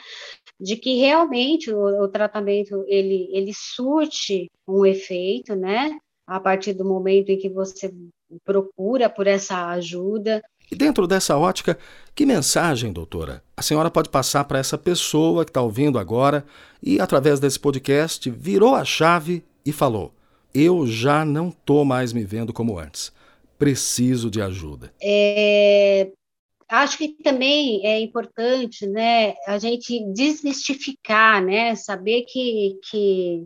de 0.61 0.77
que 0.77 0.97
realmente 0.97 1.73
o, 1.73 2.05
o 2.05 2.09
tratamento 2.09 2.85
ele 2.87 3.29
ele 3.33 3.53
surte 3.55 4.51
um 4.69 4.85
efeito, 4.85 5.57
né, 5.57 5.99
a 6.27 6.41
partir 6.41 6.75
do 6.75 6.85
momento 6.85 7.31
em 7.31 7.39
que 7.39 7.49
você 7.49 7.93
procura 8.45 9.09
por 9.09 9.27
essa 9.27 9.69
ajuda 9.71 10.43
e 10.71 10.75
dentro 10.75 11.07
dessa 11.07 11.37
ótica, 11.37 11.79
que 12.15 12.27
mensagem, 12.27 12.93
doutora, 12.93 13.43
a 13.57 13.63
senhora 13.63 13.91
pode 13.91 14.09
passar 14.09 14.45
para 14.45 14.59
essa 14.59 14.77
pessoa 14.77 15.45
que 15.45 15.51
está 15.51 15.63
ouvindo 15.63 15.99
agora 15.99 16.45
e, 16.83 17.01
através 17.01 17.39
desse 17.39 17.59
podcast, 17.59 18.29
virou 18.31 18.75
a 18.75 18.85
chave 18.85 19.45
e 19.65 19.73
falou: 19.73 20.13
Eu 20.53 20.87
já 20.87 21.25
não 21.25 21.49
estou 21.49 21.85
mais 21.85 22.13
me 22.13 22.25
vendo 22.25 22.53
como 22.53 22.79
antes. 22.79 23.13
Preciso 23.59 24.31
de 24.31 24.43
ajuda. 24.43 24.93
É, 25.01 26.11
acho 26.69 26.99
que 26.99 27.09
também 27.23 27.87
é 27.87 28.01
importante 28.01 28.87
né, 28.87 29.35
a 29.47 29.59
gente 29.59 30.05
desmistificar, 30.13 31.43
né, 31.43 31.75
saber 31.75 32.23
que, 32.23 32.79
que 32.91 33.45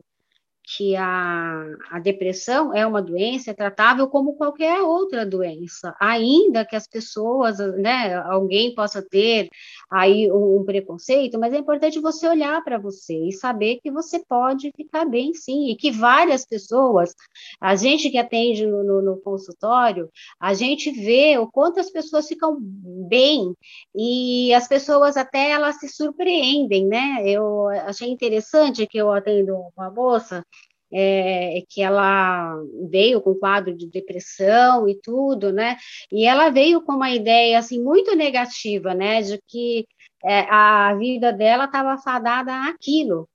que 0.77 0.95
a, 0.95 1.65
a 1.91 1.99
depressão 1.99 2.73
é 2.73 2.87
uma 2.87 3.03
doença 3.03 3.51
é 3.51 3.55
tratável 3.55 4.09
como 4.09 4.37
qualquer 4.37 4.81
outra 4.81 5.27
doença, 5.27 5.95
ainda 6.01 6.65
que 6.65 6.77
as 6.77 6.87
pessoas, 6.87 7.59
né, 7.77 8.15
alguém 8.27 8.73
possa 8.75 9.03
ter 9.03 9.49
aí 9.91 10.31
um, 10.31 10.61
um 10.61 10.65
preconceito, 10.65 11.39
mas 11.41 11.53
é 11.53 11.59
importante 11.59 11.99
você 11.99 12.29
olhar 12.29 12.63
para 12.63 12.79
você 12.79 13.15
e 13.15 13.33
saber 13.33 13.81
que 13.83 13.91
você 13.91 14.25
pode 14.25 14.71
ficar 14.77 15.05
bem 15.05 15.35
sim, 15.35 15.71
e 15.71 15.77
que 15.77 15.91
várias 15.91 16.47
pessoas, 16.47 17.13
a 17.61 17.75
gente 17.75 18.09
que 18.09 18.19
atende 18.19 18.65
no, 18.65 18.85
no, 18.85 19.03
no 19.03 19.21
consultório, 19.21 20.09
a 20.39 20.55
gente 20.55 20.91
vê 20.93 21.37
o 21.39 21.49
quanto 21.49 21.81
as 21.81 21.91
pessoas 21.91 22.29
ficam 22.29 22.57
bem, 22.61 23.55
e 23.95 24.55
as 24.55 24.69
pessoas 24.69 25.17
até 25.17 25.51
elas 25.51 25.81
se 25.81 25.89
surpreendem, 25.89 26.87
né, 26.87 27.23
eu 27.25 27.69
achei 27.87 28.09
interessante 28.09 28.87
que 28.87 28.99
eu 28.99 29.11
atendo 29.11 29.57
uma 29.77 29.91
moça, 29.91 30.45
é, 30.93 31.63
que 31.69 31.83
ela 31.83 32.57
veio 32.89 33.21
com 33.21 33.35
quadro 33.35 33.75
de 33.75 33.87
depressão 33.87 34.89
e 34.89 34.95
tudo, 35.01 35.53
né? 35.53 35.77
E 36.11 36.27
ela 36.27 36.51
veio 36.51 36.83
com 36.83 36.93
uma 36.93 37.11
ideia 37.11 37.59
assim 37.59 37.83
muito 37.83 38.15
negativa, 38.15 38.95
né? 38.95 39.23
De 39.23 39.41
que 39.47 39.87
é, 40.25 40.41
a 40.51 40.95
vida 40.95 41.33
dela 41.33 41.65
estava 41.65 41.97
fadada 41.99 42.53
àquilo, 42.69 43.29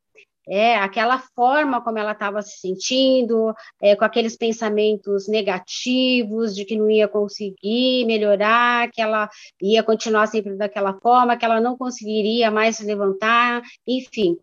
é, 0.48 0.76
aquela 0.78 1.20
forma 1.20 1.82
como 1.82 1.98
ela 1.98 2.12
estava 2.12 2.42
se 2.42 2.60
sentindo, 2.60 3.54
é, 3.82 3.96
com 3.96 4.06
aqueles 4.06 4.38
pensamentos 4.38 5.28
negativos 5.28 6.56
de 6.56 6.66
que 6.66 6.76
não 6.76 6.90
ia 6.90 7.08
conseguir 7.08 8.06
melhorar, 8.06 8.90
que 8.92 9.02
ela 9.02 9.30
ia 9.62 9.84
continuar 9.84 10.28
sempre 10.28 10.56
daquela 10.56 10.94
forma, 11.00 11.38
que 11.38 11.46
ela 11.46 11.60
não 11.60 11.78
conseguiria 11.78 12.52
mais 12.52 12.78
se 12.78 12.86
levantar, 12.86 13.62
enfim. 13.88 14.38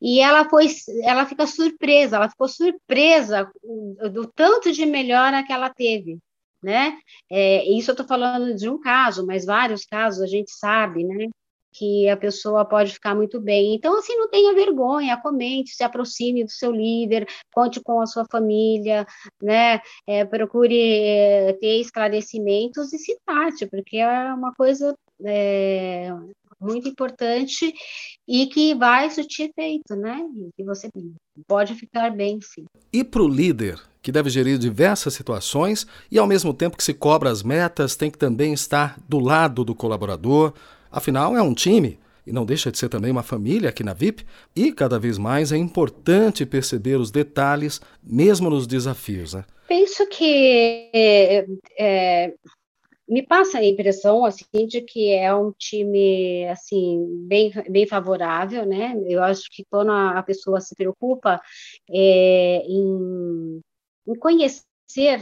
E 0.00 0.20
ela 0.20 0.48
foi, 0.48 0.66
ela 1.02 1.26
fica 1.26 1.46
surpresa, 1.46 2.16
ela 2.16 2.28
ficou 2.28 2.48
surpresa 2.48 3.50
do 4.12 4.26
tanto 4.26 4.72
de 4.72 4.86
melhora 4.86 5.42
que 5.44 5.52
ela 5.52 5.70
teve. 5.70 6.18
Né? 6.62 6.96
É, 7.30 7.62
isso 7.70 7.90
eu 7.90 7.92
estou 7.92 8.06
falando 8.06 8.54
de 8.54 8.70
um 8.70 8.80
caso, 8.80 9.26
mas 9.26 9.44
vários 9.44 9.84
casos 9.84 10.22
a 10.22 10.26
gente 10.26 10.50
sabe, 10.50 11.04
né? 11.04 11.28
Que 11.74 12.08
a 12.08 12.16
pessoa 12.16 12.64
pode 12.64 12.92
ficar 12.92 13.14
muito 13.14 13.40
bem. 13.40 13.74
Então, 13.74 13.98
assim, 13.98 14.16
não 14.16 14.30
tenha 14.30 14.54
vergonha, 14.54 15.20
comente, 15.20 15.74
se 15.74 15.82
aproxime 15.82 16.44
do 16.44 16.50
seu 16.50 16.70
líder, 16.70 17.26
conte 17.52 17.80
com 17.82 18.00
a 18.00 18.06
sua 18.06 18.24
família, 18.30 19.04
né? 19.42 19.80
É, 20.06 20.24
procure 20.24 20.78
é, 20.78 21.52
ter 21.54 21.80
esclarecimentos 21.80 22.92
e 22.92 22.98
se 22.98 23.16
trate, 23.26 23.66
porque 23.66 23.96
é 23.96 24.32
uma 24.32 24.52
coisa 24.54 24.94
é, 25.24 26.10
muito 26.60 26.88
importante 26.88 27.72
e 28.26 28.46
que 28.46 28.74
vai 28.74 29.10
surtir 29.10 29.50
efeito, 29.50 29.94
né? 29.96 30.24
E 30.36 30.50
que 30.56 30.64
você 30.64 30.88
pode 31.46 31.74
ficar 31.74 32.10
bem, 32.10 32.38
sim. 32.40 32.64
E 32.92 33.02
para 33.04 33.22
o 33.22 33.28
líder, 33.28 33.80
que 34.00 34.12
deve 34.12 34.30
gerir 34.30 34.58
diversas 34.58 35.14
situações 35.14 35.86
e, 36.10 36.18
ao 36.18 36.26
mesmo 36.26 36.52
tempo 36.52 36.76
que 36.76 36.84
se 36.84 36.94
cobra 36.94 37.30
as 37.30 37.42
metas, 37.42 37.96
tem 37.96 38.10
que 38.10 38.18
também 38.18 38.52
estar 38.52 39.00
do 39.08 39.18
lado 39.18 39.64
do 39.64 39.74
colaborador, 39.74 40.52
Afinal, 40.94 41.36
é 41.36 41.42
um 41.42 41.52
time 41.52 41.98
e 42.26 42.32
não 42.32 42.44
deixa 42.46 42.70
de 42.70 42.78
ser 42.78 42.88
também 42.88 43.10
uma 43.10 43.22
família 43.22 43.68
aqui 43.68 43.82
na 43.82 43.92
VIP, 43.92 44.24
e 44.56 44.72
cada 44.72 44.98
vez 44.98 45.18
mais 45.18 45.52
é 45.52 45.56
importante 45.56 46.46
perceber 46.46 46.96
os 46.96 47.10
detalhes, 47.10 47.80
mesmo 48.02 48.48
nos 48.48 48.66
desafios. 48.66 49.34
Né? 49.34 49.44
Penso 49.68 50.06
que 50.08 50.90
é, 50.94 51.46
é, 51.78 52.34
me 53.08 53.22
passa 53.22 53.58
a 53.58 53.64
impressão 53.64 54.24
assim 54.24 54.66
de 54.66 54.80
que 54.80 55.10
é 55.10 55.34
um 55.34 55.52
time 55.52 56.46
assim 56.48 57.04
bem 57.26 57.52
bem 57.68 57.86
favorável, 57.86 58.64
né? 58.64 58.94
Eu 59.06 59.22
acho 59.22 59.44
que 59.50 59.64
quando 59.70 59.92
a, 59.92 60.22
pessoa 60.22 60.60
se 60.60 60.74
preocupa 60.74 61.40
é, 61.90 62.62
em, 62.66 63.60
em, 64.08 64.14
conhecer 64.18 64.64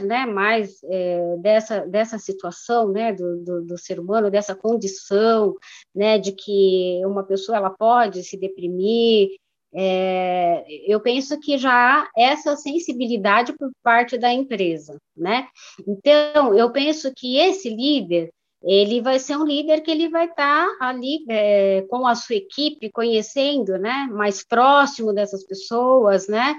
né, 0.03 0.25
mais 0.25 0.83
é, 0.83 1.37
dessa, 1.37 1.79
dessa 1.87 2.19
situação 2.19 2.89
né, 2.89 3.13
do, 3.13 3.43
do, 3.43 3.65
do, 3.65 3.77
ser 3.77 3.99
humano, 3.99 4.29
dessa 4.29 4.55
condição 4.55 5.55
né, 5.95 6.17
de 6.19 6.31
que 6.31 7.01
uma 7.05 7.23
pessoa 7.23 7.57
ela 7.57 7.69
pode 7.69 8.23
se 8.23 8.37
deprimir, 8.37 9.29
é, 9.75 10.63
eu 10.87 10.99
penso 10.99 11.39
que 11.39 11.57
já 11.57 11.71
há 11.73 12.09
essa 12.15 12.55
sensibilidade 12.55 13.53
por 13.53 13.71
parte 13.81 14.17
da 14.17 14.31
empresa, 14.31 14.97
né? 15.17 15.47
Então, 15.87 16.53
eu 16.53 16.71
penso 16.71 17.11
que 17.15 17.37
esse 17.37 17.69
líder, 17.69 18.29
ele 18.63 19.01
vai 19.01 19.19
ser 19.19 19.37
um 19.37 19.45
líder 19.45 19.81
que 19.81 19.91
ele 19.91 20.09
vai 20.09 20.25
estar 20.25 20.65
tá 20.65 20.87
ali 20.87 21.25
é, 21.29 21.81
com 21.89 22.07
a 22.07 22.15
sua 22.15 22.35
equipe, 22.35 22.91
conhecendo, 22.91 23.77
né, 23.77 24.07
mais 24.11 24.43
próximo 24.45 25.13
dessas 25.13 25.45
pessoas, 25.45 26.27
né, 26.27 26.55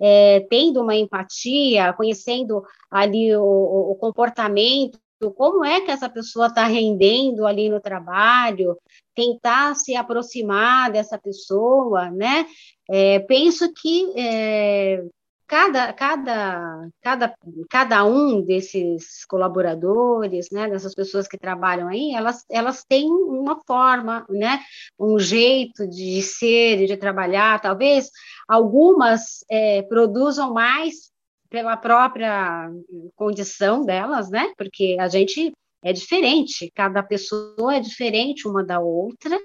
é, 0.00 0.46
tendo 0.48 0.82
uma 0.82 0.94
empatia, 0.94 1.92
conhecendo 1.92 2.62
ali 2.90 3.34
o, 3.36 3.42
o 3.90 3.94
comportamento 3.96 4.98
como 5.34 5.64
é 5.64 5.80
que 5.80 5.90
essa 5.90 6.08
pessoa 6.08 6.46
está 6.46 6.64
rendendo 6.64 7.44
ali 7.44 7.68
no 7.68 7.80
trabalho, 7.80 8.78
tentar 9.16 9.74
se 9.74 9.96
aproximar 9.96 10.92
dessa 10.92 11.18
pessoa, 11.18 12.08
né? 12.10 12.46
É, 12.88 13.18
penso 13.20 13.72
que 13.74 14.12
é, 14.16 15.02
cada, 15.48 15.92
cada, 15.94 16.88
cada, 17.00 17.34
cada 17.70 18.04
um 18.04 18.42
desses 18.42 19.24
colaboradores, 19.24 20.48
né, 20.52 20.68
dessas 20.68 20.94
pessoas 20.94 21.26
que 21.26 21.38
trabalham 21.38 21.88
aí, 21.88 22.12
elas, 22.14 22.44
elas 22.50 22.84
têm 22.84 23.10
uma 23.10 23.58
forma, 23.66 24.26
né, 24.28 24.60
um 25.00 25.18
jeito 25.18 25.88
de 25.88 26.20
ser, 26.22 26.86
de 26.86 26.96
trabalhar, 26.98 27.60
talvez 27.62 28.10
algumas 28.46 29.42
é, 29.50 29.80
produzam 29.82 30.52
mais 30.52 31.10
pela 31.48 31.78
própria 31.78 32.70
condição 33.16 33.82
delas, 33.82 34.28
né? 34.28 34.52
Porque 34.58 34.98
a 35.00 35.08
gente 35.08 35.50
é 35.82 35.94
diferente, 35.94 36.70
cada 36.74 37.02
pessoa 37.02 37.74
é 37.74 37.80
diferente 37.80 38.46
uma 38.46 38.62
da 38.62 38.80
outra, 38.80 39.38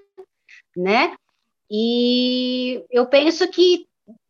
né? 0.75 1.15
E 1.71 2.83
eu 2.91 3.07
penso 3.07 3.49
que 3.49 3.87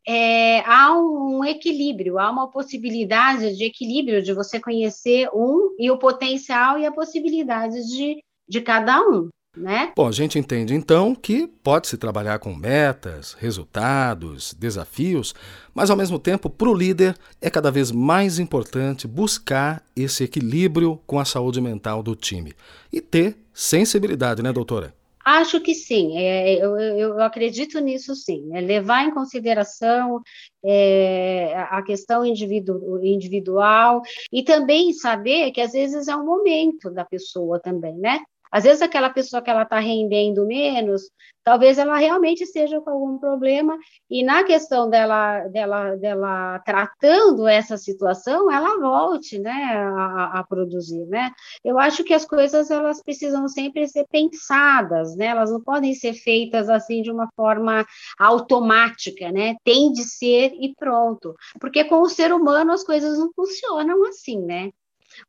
é, 0.08 0.60
há 0.62 0.98
um 0.98 1.44
equilíbrio, 1.44 2.20
há 2.20 2.30
uma 2.30 2.50
possibilidade 2.50 3.56
de 3.56 3.64
equilíbrio 3.64 4.22
de 4.22 4.34
você 4.34 4.60
conhecer 4.60 5.30
um 5.34 5.76
e 5.80 5.90
o 5.90 5.98
potencial 5.98 6.78
e 6.78 6.86
a 6.86 6.92
possibilidade 6.92 7.76
de, 7.88 8.24
de 8.48 8.62
cada 8.62 9.02
um 9.02 9.30
né? 9.56 9.94
Bom, 9.96 10.08
a 10.08 10.12
gente 10.12 10.40
entende 10.40 10.74
então 10.74 11.14
que 11.14 11.48
pode-se 11.48 11.96
trabalhar 11.98 12.40
com 12.40 12.56
metas, 12.56 13.34
resultados, 13.34 14.54
desafios, 14.58 15.36
mas 15.74 15.90
ao 15.90 15.98
mesmo 15.98 16.18
tempo, 16.18 16.50
para 16.50 16.70
o 16.70 16.74
líder, 16.74 17.16
é 17.40 17.50
cada 17.50 17.70
vez 17.70 17.92
mais 17.92 18.40
importante 18.40 19.08
buscar 19.08 19.84
esse 19.96 20.24
equilíbrio 20.24 21.00
com 21.06 21.20
a 21.20 21.26
saúde 21.26 21.62
mental 21.62 22.02
do 22.02 22.16
time 22.16 22.54
e 22.92 23.00
ter 23.00 23.38
sensibilidade, 23.54 24.42
né, 24.42 24.52
doutora? 24.52 24.94
Acho 25.26 25.62
que 25.62 25.74
sim, 25.74 26.18
é, 26.18 26.56
eu, 26.56 26.78
eu, 26.78 27.22
acredito 27.22 27.80
nisso 27.80 28.14
sim, 28.14 28.50
é 28.54 28.60
levar 28.60 29.06
em 29.06 29.14
consideração 29.14 30.22
é, 30.64 31.54
a 31.70 31.82
questão 31.82 32.26
individu, 32.26 33.00
individual 33.02 34.02
e 34.32 34.44
também 34.44 34.92
saber 34.92 35.52
que 35.52 35.62
às 35.62 35.72
vezes 35.72 36.10
é 36.10 36.16
um 36.16 36.26
momento 36.26 36.92
da 36.92 37.06
pessoa 37.06 37.58
também, 37.58 37.96
né? 37.96 38.20
Às 38.54 38.66
vezes 38.66 38.84
aquela 38.84 39.10
pessoa 39.10 39.42
que 39.42 39.50
ela 39.50 39.64
está 39.64 39.80
rendendo 39.80 40.46
menos, 40.46 41.10
talvez 41.44 41.80
ela 41.80 41.98
realmente 41.98 42.44
esteja 42.44 42.80
com 42.80 42.92
algum 42.92 43.18
problema 43.18 43.76
e 44.08 44.24
na 44.24 44.44
questão 44.44 44.88
dela, 44.88 45.48
dela, 45.48 45.96
dela 45.96 46.60
tratando 46.60 47.48
essa 47.48 47.78
situação, 47.78 48.52
ela 48.52 48.80
volte, 48.80 49.40
né, 49.40 49.52
a, 49.52 50.40
a 50.40 50.44
produzir, 50.44 51.04
né? 51.08 51.32
Eu 51.66 51.80
acho 51.80 52.04
que 52.04 52.14
as 52.14 52.26
coisas 52.26 52.70
elas 52.70 53.02
precisam 53.02 53.48
sempre 53.48 53.88
ser 53.88 54.06
pensadas, 54.08 55.16
né? 55.16 55.26
Elas 55.26 55.52
não 55.52 55.60
podem 55.60 55.96
ser 55.96 56.14
feitas 56.14 56.70
assim 56.70 57.02
de 57.02 57.10
uma 57.10 57.28
forma 57.36 57.84
automática, 58.20 59.32
né? 59.32 59.56
Tem 59.64 59.92
de 59.92 60.04
ser 60.04 60.54
e 60.60 60.76
pronto, 60.76 61.36
porque 61.60 61.84
com 61.86 62.02
o 62.02 62.10
ser 62.10 62.32
humano 62.32 62.72
as 62.72 62.84
coisas 62.84 63.18
não 63.18 63.32
funcionam 63.34 64.06
assim, 64.06 64.40
né? 64.40 64.70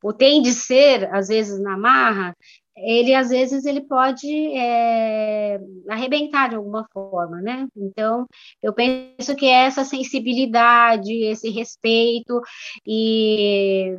O 0.01 0.13
tem 0.13 0.41
de 0.41 0.51
ser, 0.51 1.13
às 1.13 1.27
vezes, 1.27 1.59
na 1.59 1.77
marra, 1.77 2.35
ele 2.77 3.13
às 3.13 3.29
vezes 3.29 3.65
ele 3.65 3.81
pode 3.81 4.27
é, 4.57 5.59
arrebentar 5.89 6.49
de 6.49 6.55
alguma 6.55 6.87
forma, 6.91 7.41
né? 7.41 7.67
Então 7.75 8.27
eu 8.61 8.73
penso 8.73 9.35
que 9.35 9.45
é 9.45 9.65
essa 9.65 9.83
sensibilidade, 9.85 11.13
esse 11.13 11.49
respeito 11.49 12.41
e 12.85 13.95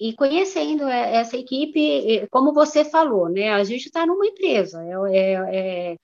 e 0.00 0.12
conhecendo 0.14 0.86
essa 0.88 1.36
equipe, 1.36 2.26
como 2.30 2.54
você 2.54 2.84
falou, 2.84 3.28
né? 3.28 3.50
A 3.50 3.64
gente 3.64 3.86
está 3.86 4.06
numa 4.06 4.26
empresa, 4.26 4.80
é, 4.84 5.16
é, 5.16 5.92
é, 5.92 5.96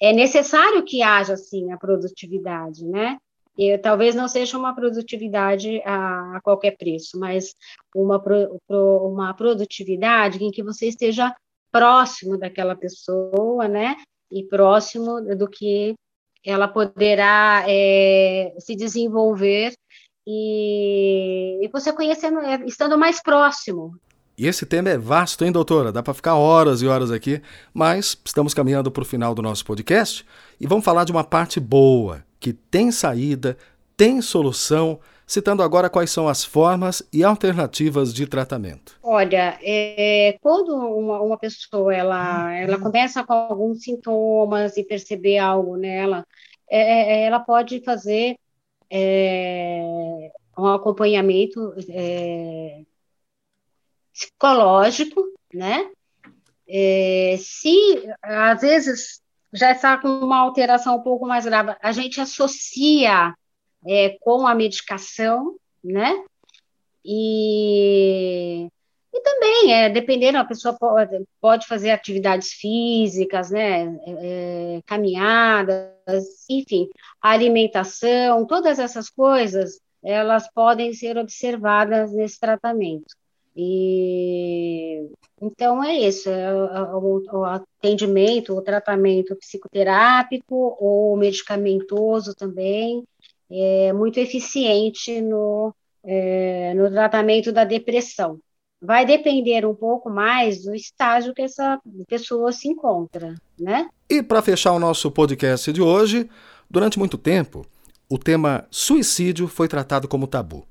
é 0.00 0.12
necessário 0.12 0.84
que 0.84 1.02
haja 1.02 1.34
assim 1.34 1.70
a 1.72 1.78
produtividade, 1.78 2.84
né? 2.84 3.16
E, 3.56 3.78
talvez 3.78 4.14
não 4.14 4.28
seja 4.28 4.58
uma 4.58 4.74
produtividade 4.74 5.80
a, 5.84 6.36
a 6.36 6.40
qualquer 6.42 6.76
preço, 6.76 7.18
mas 7.18 7.54
uma, 7.94 8.22
pro, 8.22 8.60
pro, 8.66 9.08
uma 9.08 9.32
produtividade 9.34 10.42
em 10.44 10.50
que 10.50 10.62
você 10.62 10.88
esteja 10.88 11.34
próximo 11.70 12.38
daquela 12.38 12.74
pessoa, 12.74 13.68
né? 13.68 13.96
E 14.30 14.44
próximo 14.44 15.20
do 15.36 15.48
que 15.48 15.94
ela 16.44 16.68
poderá 16.68 17.64
é, 17.66 18.54
se 18.58 18.76
desenvolver 18.76 19.72
e, 20.26 21.64
e 21.64 21.68
você 21.68 21.92
conhecendo, 21.92 22.38
é, 22.40 22.64
estando 22.66 22.98
mais 22.98 23.22
próximo. 23.22 23.98
E 24.38 24.46
esse 24.46 24.66
tema 24.66 24.90
é 24.90 24.98
vasto, 24.98 25.44
hein, 25.44 25.52
doutora? 25.52 25.90
Dá 25.90 26.02
para 26.02 26.12
ficar 26.12 26.34
horas 26.34 26.82
e 26.82 26.86
horas 26.86 27.10
aqui, 27.10 27.40
mas 27.72 28.18
estamos 28.22 28.52
caminhando 28.52 28.90
para 28.90 29.02
o 29.02 29.06
final 29.06 29.34
do 29.34 29.40
nosso 29.40 29.64
podcast 29.64 30.26
e 30.60 30.66
vamos 30.66 30.84
falar 30.84 31.04
de 31.04 31.12
uma 31.12 31.24
parte 31.24 31.58
boa, 31.58 32.22
que 32.38 32.52
tem 32.52 32.90
saída, 32.90 33.56
tem 33.96 34.20
solução, 34.20 35.00
citando 35.26 35.62
agora 35.62 35.90
quais 35.90 36.10
são 36.10 36.28
as 36.28 36.44
formas 36.44 37.02
e 37.12 37.24
alternativas 37.24 38.14
de 38.14 38.26
tratamento. 38.26 38.98
Olha, 39.02 39.58
é, 39.62 40.38
quando 40.40 40.74
uma, 40.76 41.20
uma, 41.20 41.38
pessoa 41.38 41.94
ela, 41.94 42.52
ela 42.54 42.78
começa 42.78 43.24
com 43.24 43.32
alguns 43.32 43.82
sintomas 43.82 44.76
e 44.76 44.84
perceber 44.84 45.38
algo 45.38 45.76
nela, 45.76 46.24
é, 46.70 47.22
é 47.22 47.22
ela 47.24 47.40
pode 47.40 47.82
fazer 47.82 48.36
é, 48.90 50.30
um 50.56 50.66
acompanhamento 50.66 51.74
é, 51.90 52.82
psicológico, 54.12 55.22
né? 55.52 55.90
É, 56.68 57.36
se 57.38 58.08
às 58.22 58.60
vezes 58.60 59.22
já 59.52 59.72
está 59.72 59.96
com 59.96 60.08
uma 60.08 60.38
alteração 60.38 60.96
um 60.96 61.02
pouco 61.02 61.26
mais 61.26 61.44
grave. 61.44 61.76
A 61.80 61.92
gente 61.92 62.20
associa 62.20 63.34
é, 63.86 64.16
com 64.20 64.46
a 64.46 64.54
medicação, 64.54 65.56
né? 65.82 66.24
E, 67.04 68.66
e 69.14 69.20
também, 69.22 69.72
é, 69.72 69.88
dependendo, 69.88 70.38
a 70.38 70.44
pessoa 70.44 70.74
pode, 70.74 71.24
pode 71.40 71.66
fazer 71.66 71.90
atividades 71.90 72.52
físicas, 72.52 73.50
né? 73.50 73.96
É, 74.06 74.80
caminhadas, 74.86 76.44
enfim, 76.50 76.88
alimentação, 77.20 78.44
todas 78.46 78.78
essas 78.78 79.08
coisas, 79.08 79.80
elas 80.02 80.50
podem 80.52 80.92
ser 80.92 81.16
observadas 81.16 82.12
nesse 82.12 82.38
tratamento. 82.40 83.14
E 83.56 85.08
então 85.40 85.84
é 85.84 85.94
isso, 85.94 86.30
é 86.30 86.52
o, 86.94 87.22
o, 87.30 87.44
atendimento, 87.44 88.54
o 88.54 88.62
tratamento 88.62 89.36
psicoterápico 89.36 90.76
ou 90.80 91.16
medicamentoso 91.16 92.34
também 92.34 93.04
é 93.50 93.92
muito 93.92 94.18
eficiente 94.18 95.20
no, 95.20 95.74
é, 96.02 96.72
no 96.74 96.90
tratamento 96.90 97.52
da 97.52 97.64
depressão. 97.64 98.38
Vai 98.80 99.06
depender 99.06 99.66
um 99.66 99.74
pouco 99.74 100.10
mais 100.10 100.64
do 100.64 100.74
estágio 100.74 101.34
que 101.34 101.42
essa 101.42 101.80
pessoa 102.08 102.52
se 102.52 102.68
encontra, 102.68 103.34
né? 103.58 103.88
E 104.08 104.22
para 104.22 104.42
fechar 104.42 104.72
o 104.72 104.78
nosso 104.78 105.10
podcast 105.10 105.72
de 105.72 105.80
hoje, 105.80 106.28
durante 106.68 106.98
muito 106.98 107.16
tempo, 107.16 107.64
o 108.08 108.18
tema 108.18 108.66
suicídio 108.70 109.48
foi 109.48 109.68
tratado 109.68 110.06
como 110.06 110.26
tabu. 110.26 110.66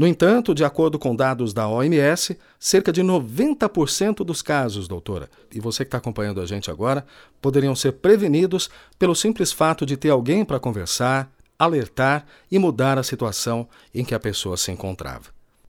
No 0.00 0.06
entanto, 0.06 0.54
de 0.54 0.64
acordo 0.64 0.98
com 0.98 1.14
dados 1.14 1.52
da 1.52 1.68
OMS, 1.68 2.34
cerca 2.58 2.90
de 2.90 3.02
90% 3.02 4.24
dos 4.24 4.40
casos, 4.40 4.88
doutora, 4.88 5.28
e 5.54 5.60
você 5.60 5.84
que 5.84 5.88
está 5.88 5.98
acompanhando 5.98 6.40
a 6.40 6.46
gente 6.46 6.70
agora, 6.70 7.04
poderiam 7.38 7.76
ser 7.76 7.92
prevenidos 7.92 8.70
pelo 8.98 9.14
simples 9.14 9.52
fato 9.52 9.84
de 9.84 9.98
ter 9.98 10.08
alguém 10.08 10.42
para 10.42 10.58
conversar, 10.58 11.30
alertar 11.58 12.24
e 12.50 12.58
mudar 12.58 12.98
a 12.98 13.02
situação 13.02 13.68
em 13.94 14.02
que 14.02 14.14
a 14.14 14.18
pessoa 14.18 14.56
se 14.56 14.72
encontrava. 14.72 15.26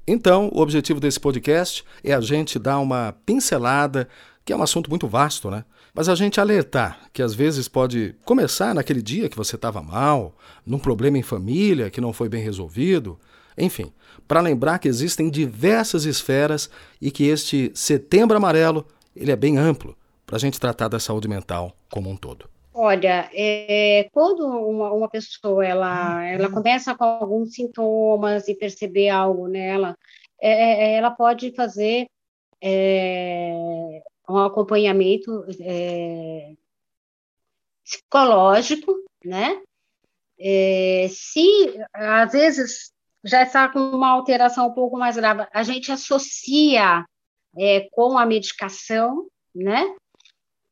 Então, 0.08 0.50
o 0.54 0.62
objetivo 0.62 1.02
desse 1.02 1.20
podcast 1.20 1.84
é 2.02 2.13
a 2.13 2.22
gente 2.22 2.58
dar 2.58 2.80
uma 2.80 3.13
pincelada, 3.26 4.08
que 4.46 4.54
é 4.54 4.56
um 4.56 4.63
assunto 4.63 4.89
muito 4.89 5.10
vasto, 5.10 5.52
né? 5.52 5.65
Mas 5.94 6.08
a 6.08 6.15
gente 6.15 6.39
alertar 6.39 7.02
que 7.12 7.22
às 7.22 7.34
vezes 7.34 7.67
pode 7.67 8.15
começar 8.24 8.74
naquele 8.74 9.02
dia 9.02 9.28
que 9.28 9.36
você 9.36 9.58
estava 9.58 9.82
mal, 9.82 10.34
num 10.65 10.80
problema 10.80 11.17
em 11.17 11.22
família 11.22 11.89
que 11.89 12.00
não 12.00 12.13
foi 12.13 12.30
bem 12.30 12.41
resolvido, 12.41 13.20
enfim, 13.58 13.91
para 14.32 14.39
lembrar 14.39 14.80
que 14.80 14.88
existem 14.88 15.30
diversas 15.30 16.06
esferas 16.06 16.70
e 17.02 17.12
que 17.12 17.28
este 17.28 17.70
Setembro 17.76 18.38
Amarelo 18.38 18.88
ele 19.13 19.30
é 19.30 19.36
bem 19.36 19.58
amplo 19.58 19.94
para 20.26 20.38
a 20.38 20.39
gente 20.39 20.58
tratar 20.58 20.88
da 20.88 21.02
saúde 21.02 21.28
mental 21.28 21.76
como 21.91 22.10
um 22.10 22.15
todo. 22.15 22.50
Olha, 22.74 23.30
é, 23.34 24.08
quando 24.13 24.48
uma, 24.48 24.94
uma, 24.94 25.10
pessoa 25.10 25.65
ela, 25.65 26.24
ela 26.24 26.50
começa 26.50 26.96
com 26.96 27.04
alguns 27.04 27.56
sintomas 27.56 28.48
e 28.48 28.56
perceber 28.56 29.10
algo 29.10 29.50
nela, 29.50 29.98
é, 30.41 30.52
é 30.52 30.94
ela 30.96 31.12
pode 31.12 31.54
fazer 31.54 32.08
é, 32.62 33.52
um 34.30 34.38
acompanhamento 34.38 35.46
é, 35.60 36.54
psicológico, 37.84 38.96
né? 39.26 39.62
É, 40.39 41.08
se 41.10 41.78
às 41.94 42.32
vezes 42.32 42.94
já 43.23 43.43
está 43.43 43.69
com 43.69 43.79
uma 43.79 44.10
alteração 44.10 44.67
um 44.67 44.73
pouco 44.73 44.97
mais 44.97 45.15
grave, 45.15 45.47
a 45.53 45.63
gente 45.63 45.91
associa 45.91 47.05
é, 47.57 47.88
com 47.91 48.17
a 48.17 48.25
medicação, 48.25 49.27
né? 49.53 49.93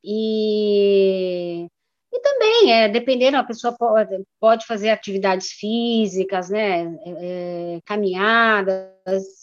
E, 0.03 1.67
e 2.11 2.19
também, 2.21 2.71
é, 2.71 2.87
dependendo, 2.87 3.37
a 3.37 3.43
pessoa 3.43 3.75
pode, 3.77 4.23
pode 4.39 4.65
fazer 4.65 4.89
atividades 4.89 5.49
físicas, 5.51 6.49
né? 6.49 6.83
É, 7.05 7.75
é 7.75 7.79
caminhadas, 7.85 8.87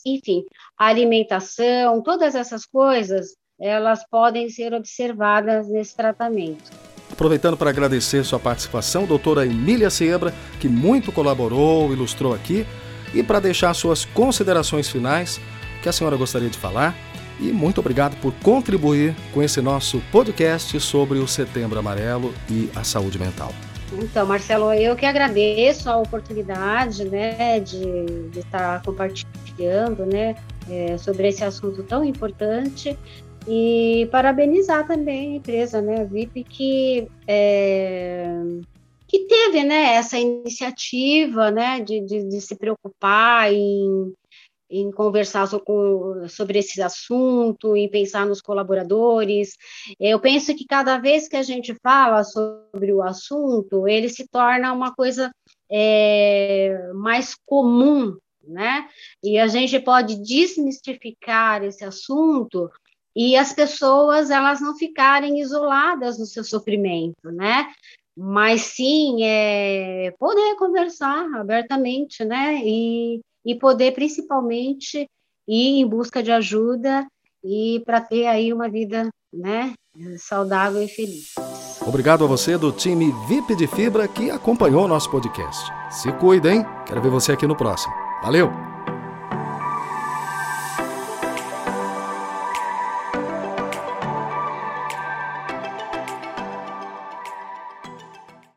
enfim, 0.05 0.45
alimentação, 0.79 2.03
todas 2.03 2.35
essas 2.35 2.64
coisas, 2.64 3.37
elas 3.61 4.05
podem 4.09 4.49
ser 4.49 4.75
observadas 4.75 5.69
nesse 5.69 5.95
tratamento. 5.97 6.71
Aproveitando 7.11 7.57
para 7.57 7.71
agradecer 7.71 8.25
sua 8.25 8.38
participação, 8.38 9.07
doutora 9.07 9.47
Emília 9.47 9.88
Sebra, 9.90 10.35
que 10.61 10.69
muito 10.69 11.12
colaborou, 11.12 11.92
ilustrou 11.92 12.35
aqui, 12.35 12.66
e 13.14 13.23
para 13.23 13.40
deixar 13.40 13.73
suas 13.75 14.05
considerações 14.05 14.88
finais, 14.88 15.40
que 15.83 15.88
a 15.88 15.92
senhora 15.92 16.16
gostaria 16.16 16.49
de 16.49 16.59
falar. 16.59 16.95
E 17.38 17.53
muito 17.53 17.79
obrigado 17.81 18.16
por 18.21 18.33
contribuir 18.42 19.14
com 19.35 19.42
esse 19.42 19.61
nosso 19.61 20.01
podcast 20.11 20.79
sobre 20.81 21.19
o 21.19 21.29
Setembro 21.29 21.79
Amarelo 21.79 22.33
e 22.51 22.71
a 22.75 22.83
saúde 22.83 23.19
mental. 23.19 23.53
Então, 23.92 24.27
Marcelo, 24.27 24.73
eu 24.73 24.97
que 24.97 25.07
agradeço 25.07 25.88
a 25.88 25.97
oportunidade, 25.97 27.05
né, 27.05 27.61
de, 27.61 28.29
de 28.31 28.40
estar 28.40 28.83
compartilhando, 28.83 30.05
né, 30.07 30.35
é, 30.69 30.99
sobre 30.99 31.29
esse 31.29 31.45
assunto 31.45 31.83
tão 31.83 32.05
importante 32.05 32.99
e 33.49 34.09
parabenizar 34.11 34.87
também 34.87 35.35
a 35.35 35.37
empresa, 35.37 35.81
né, 35.81 36.01
a 36.01 36.05
VIP, 36.05 36.42
que, 36.42 37.09
é, 37.29 38.29
teve 39.57 39.64
né, 39.64 39.95
essa 39.95 40.19
iniciativa 40.19 41.51
né, 41.51 41.81
de, 41.81 42.01
de, 42.01 42.29
de 42.29 42.40
se 42.40 42.55
preocupar 42.57 43.51
em, 43.53 44.12
em 44.69 44.90
conversar 44.90 45.49
com, 45.61 46.29
sobre 46.29 46.59
esse 46.59 46.83
assunto, 46.83 47.75
em 47.75 47.88
pensar 47.88 48.27
nos 48.27 48.42
colaboradores. 48.42 49.57
Eu 49.99 50.21
penso 50.21 50.55
que 50.55 50.66
cada 50.66 50.99
vez 50.99 51.27
que 51.27 51.37
a 51.37 51.42
gente 51.42 51.75
fala 51.83 52.23
sobre 52.23 52.92
o 52.92 53.03
assunto, 53.03 53.88
ele 53.88 54.11
se 54.11 54.29
torna 54.29 54.73
uma 54.73 54.95
coisa 54.95 55.31
é, 55.71 56.90
mais 56.95 57.35
comum, 57.47 58.16
né? 58.47 58.88
E 59.25 59.38
a 59.38 59.47
gente 59.49 59.81
pode 59.81 60.23
desmistificar 60.23 61.64
esse 61.64 61.85
assunto 61.85 62.71
e 63.16 63.35
as 63.35 63.53
pessoas 63.55 64.31
elas 64.31 64.61
não 64.61 64.77
ficarem 64.77 65.40
isoladas 65.40 66.19
no 66.19 66.27
seu 66.27 66.45
sofrimento, 66.45 67.33
né? 67.33 67.73
Mas 68.17 68.63
sim 68.63 69.23
é, 69.23 70.15
poder 70.19 70.57
conversar 70.57 71.27
abertamente, 71.35 72.25
né? 72.25 72.61
E, 72.65 73.21
e 73.45 73.55
poder 73.55 73.93
principalmente 73.93 75.07
ir 75.47 75.81
em 75.81 75.87
busca 75.87 76.23
de 76.23 76.33
ajuda 76.33 77.07
e 77.45 77.83
para 77.85 78.01
ter 78.01 78.27
aí 78.27 78.53
uma 78.53 78.69
vida, 78.69 79.09
né? 79.33 79.75
Saudável 80.19 80.83
e 80.83 80.89
feliz. 80.89 81.35
Obrigado 81.87 82.25
a 82.25 82.27
você 82.27 82.59
do 82.59 82.73
time 82.73 83.13
VIP 83.29 83.55
de 83.55 83.67
Fibra 83.67 84.09
que 84.09 84.31
acompanhou 84.31 84.85
o 84.85 84.89
nosso 84.89 85.11
podcast. 85.11 85.71
Se 85.91 86.13
cuida, 86.13 86.53
hein? 86.53 86.65
Quero 86.87 87.01
ver 87.01 87.11
você 87.11 87.33
aqui 87.33 87.47
no 87.47 87.57
próximo. 87.57 87.95
Valeu! 88.23 88.76